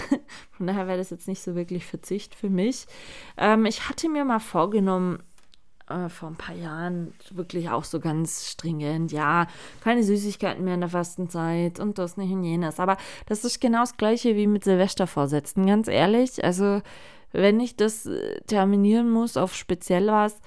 [0.52, 2.86] Von daher wäre das jetzt nicht so wirklich Verzicht für mich.
[3.38, 5.22] Ähm, ich hatte mir mal vorgenommen,
[5.92, 9.48] äh, vor ein paar Jahren wirklich auch so ganz stringent, ja,
[9.82, 12.80] keine Süßigkeiten mehr in der Fastenzeit und das nicht und jenes.
[12.80, 16.44] Aber das ist genau das gleiche wie mit Silvestervorsätzen, ganz ehrlich.
[16.44, 16.82] Also,
[17.32, 20.42] wenn ich das äh, terminieren muss auf speziell was,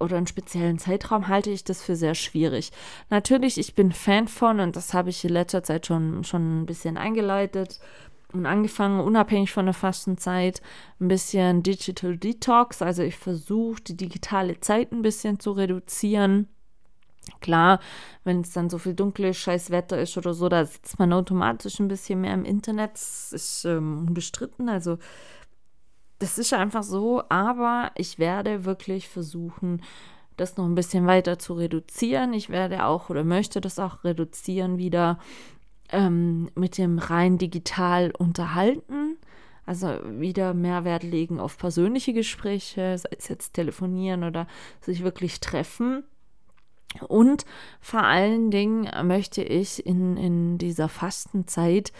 [0.00, 2.72] oder einen speziellen Zeitraum halte ich das für sehr schwierig.
[3.10, 6.66] Natürlich, ich bin Fan von, und das habe ich in letzter Zeit schon, schon ein
[6.66, 7.80] bisschen eingeleitet,
[8.34, 10.60] und angefangen, unabhängig von der Fastenzeit,
[11.00, 12.82] ein bisschen Digital Detox.
[12.82, 16.48] Also ich versuche, die digitale Zeit ein bisschen zu reduzieren.
[17.40, 17.80] Klar,
[18.24, 21.80] wenn es dann so viel dunkles, scheiß Wetter ist oder so, da sitzt man automatisch
[21.80, 22.94] ein bisschen mehr im Internet.
[22.94, 24.68] Das ist ähm, unbestritten.
[24.68, 24.98] Also
[26.18, 27.22] das ist einfach so.
[27.28, 29.80] Aber ich werde wirklich versuchen,
[30.36, 32.32] das noch ein bisschen weiter zu reduzieren.
[32.32, 35.18] Ich werde auch oder möchte das auch reduzieren wieder
[35.94, 39.16] ähm, mit dem rein digital unterhalten.
[39.66, 44.46] Also wieder Mehrwert legen auf persönliche Gespräche, sei es jetzt telefonieren oder
[44.80, 46.04] sich wirklich treffen.
[47.08, 47.44] Und
[47.80, 51.92] vor allen Dingen möchte ich in, in dieser Fastenzeit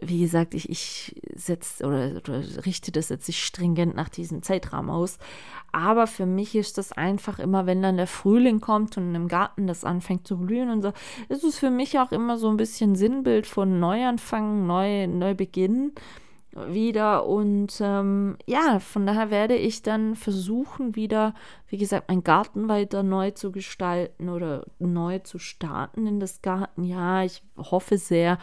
[0.00, 4.88] wie gesagt, ich, ich setze oder, oder, richte das jetzt nicht stringent nach diesem Zeitraum
[4.88, 5.18] aus.
[5.70, 9.66] Aber für mich ist das einfach immer, wenn dann der Frühling kommt und im Garten
[9.66, 10.92] das anfängt zu blühen und so,
[11.28, 15.92] ist es für mich auch immer so ein bisschen Sinnbild von Neuanfang, neu, Neubeginn
[16.54, 17.26] wieder.
[17.26, 21.34] Und ähm, ja, von daher werde ich dann versuchen, wieder,
[21.68, 27.24] wie gesagt, meinen Garten weiter neu zu gestalten oder neu zu starten in das Gartenjahr.
[27.24, 28.38] Ich hoffe sehr,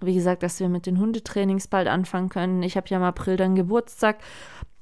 [0.00, 2.62] wie gesagt, dass wir mit den Hundetrainings bald anfangen können.
[2.62, 4.18] Ich habe ja im April dann Geburtstag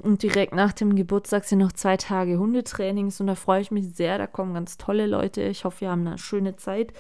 [0.02, 3.94] und direkt nach dem Geburtstag sind noch zwei Tage Hundetrainings und da freue ich mich
[3.94, 4.18] sehr.
[4.18, 5.42] Da kommen ganz tolle Leute.
[5.42, 6.92] Ich hoffe, wir haben eine schöne Zeit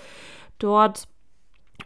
[0.58, 1.06] dort.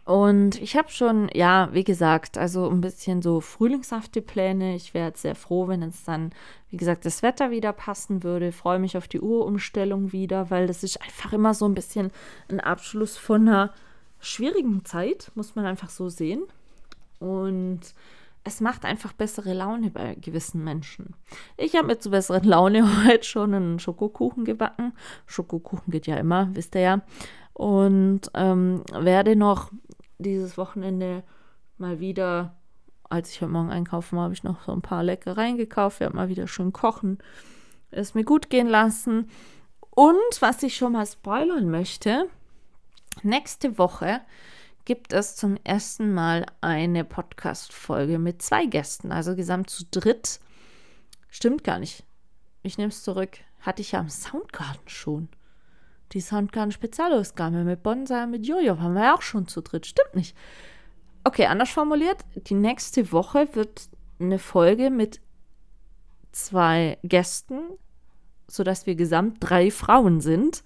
[0.05, 4.75] Und ich habe schon, ja, wie gesagt, also ein bisschen so frühlingshafte Pläne.
[4.75, 6.31] Ich wäre sehr froh, wenn es dann,
[6.69, 8.51] wie gesagt, das Wetter wieder passen würde.
[8.51, 12.11] Freue mich auf die Uhrumstellung wieder, weil das ist einfach immer so ein bisschen
[12.49, 13.73] ein Abschluss von einer
[14.23, 16.43] schwierigen Zeit, muss man einfach so sehen.
[17.19, 17.81] Und
[18.43, 21.15] es macht einfach bessere Laune bei gewissen Menschen.
[21.55, 24.93] Ich habe mir zu besseren Laune heute schon einen Schokokuchen gebacken.
[25.25, 27.01] Schokokuchen geht ja immer, wisst ihr ja.
[27.53, 29.71] Und ähm, werde noch
[30.17, 31.23] dieses Wochenende
[31.77, 32.55] mal wieder,
[33.09, 35.99] als ich heute Morgen einkaufen war, habe ich noch so ein paar Leckereien gekauft.
[35.99, 37.19] Werde mal wieder schön kochen,
[37.91, 39.29] es mir gut gehen lassen.
[39.91, 42.27] Und was ich schon mal spoilern möchte,
[43.21, 44.21] nächste Woche
[44.85, 50.39] gibt es zum ersten Mal eine Podcast-Folge mit zwei Gästen, also gesamt zu dritt.
[51.29, 52.03] Stimmt gar nicht.
[52.63, 53.39] Ich nehme es zurück.
[53.59, 55.29] Hatte ich ja am Soundgarden schon.
[56.11, 59.85] Die Soundgarden-Spezialausgabe mit Bonsai und mit Jojo haben wir ja auch schon zu dritt.
[59.85, 60.35] Stimmt nicht.
[61.23, 62.17] Okay, anders formuliert.
[62.35, 63.89] Die nächste Woche wird
[64.19, 65.21] eine Folge mit
[66.33, 67.61] zwei Gästen,
[68.47, 70.63] sodass wir gesamt drei Frauen sind.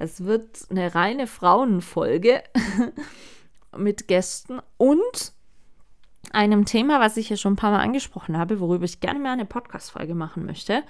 [0.00, 2.42] Es wird eine reine Frauenfolge.
[3.76, 5.32] mit Gästen und
[6.32, 9.32] einem Thema, was ich ja schon ein paar Mal angesprochen habe, worüber ich gerne mehr
[9.32, 10.82] eine Podcast-Folge machen möchte.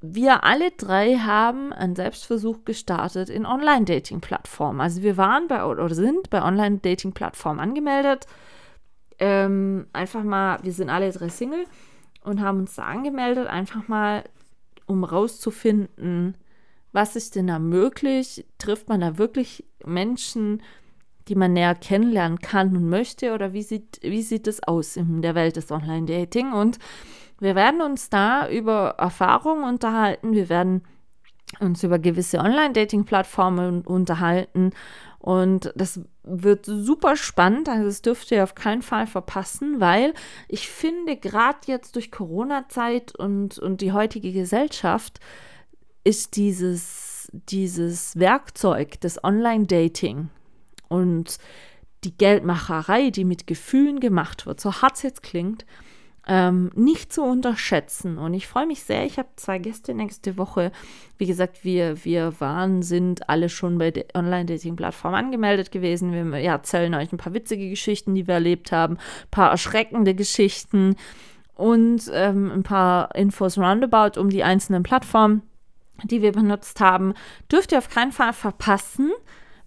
[0.00, 4.80] Wir alle drei haben einen Selbstversuch gestartet in Online-Dating-Plattformen.
[4.80, 8.26] Also wir waren bei oder sind bei Online-Dating-Plattformen angemeldet.
[9.18, 11.64] Ähm, einfach mal, wir sind alle drei Single
[12.24, 14.24] und haben uns da angemeldet, einfach mal,
[14.86, 16.36] um rauszufinden,
[16.92, 18.46] was ist denn da möglich?
[18.58, 20.62] Trifft man da wirklich Menschen,
[21.28, 23.32] die man näher kennenlernen kann und möchte?
[23.32, 26.52] Oder wie sieht, wie sieht es aus in der Welt des Online-Dating?
[26.52, 26.78] Und
[27.40, 30.32] wir werden uns da über Erfahrungen unterhalten.
[30.32, 30.82] Wir werden
[31.60, 34.70] uns über gewisse Online-Dating-Plattformen unterhalten.
[35.18, 37.68] Und das wird super spannend.
[37.68, 40.14] Also, das dürft ihr auf keinen Fall verpassen, weil
[40.48, 45.20] ich finde, gerade jetzt durch Corona-Zeit und, und die heutige Gesellschaft
[46.04, 50.28] ist dieses, dieses Werkzeug des Online-Dating
[50.88, 51.38] und
[52.04, 55.64] die Geldmacherei, die mit Gefühlen gemacht wird, so hart es jetzt klingt,
[56.26, 58.18] ähm, nicht zu unterschätzen.
[58.18, 59.04] Und ich freue mich sehr.
[59.04, 60.70] Ich habe zwei Gäste nächste Woche.
[61.18, 66.12] Wie gesagt, wir, wir waren, sind alle schon bei der Online-Dating-Plattform angemeldet gewesen.
[66.12, 70.14] Wir ja, erzählen euch ein paar witzige Geschichten, die wir erlebt haben, ein paar erschreckende
[70.14, 70.96] Geschichten
[71.54, 75.42] und ähm, ein paar Infos roundabout um die einzelnen Plattformen,
[76.04, 77.14] die wir benutzt haben.
[77.50, 79.10] Dürft ihr auf keinen Fall verpassen.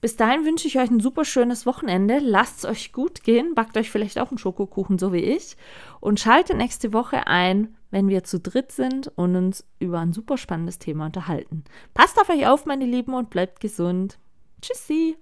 [0.01, 2.19] Bis dahin wünsche ich euch ein super schönes Wochenende.
[2.19, 3.55] Lasst es euch gut gehen.
[3.55, 5.57] Backt euch vielleicht auch einen Schokokuchen, so wie ich.
[5.99, 10.37] Und schaltet nächste Woche ein, wenn wir zu dritt sind und uns über ein super
[10.37, 11.63] spannendes Thema unterhalten.
[11.93, 14.19] Passt auf euch auf, meine Lieben, und bleibt gesund.
[14.61, 15.17] Tschüssi.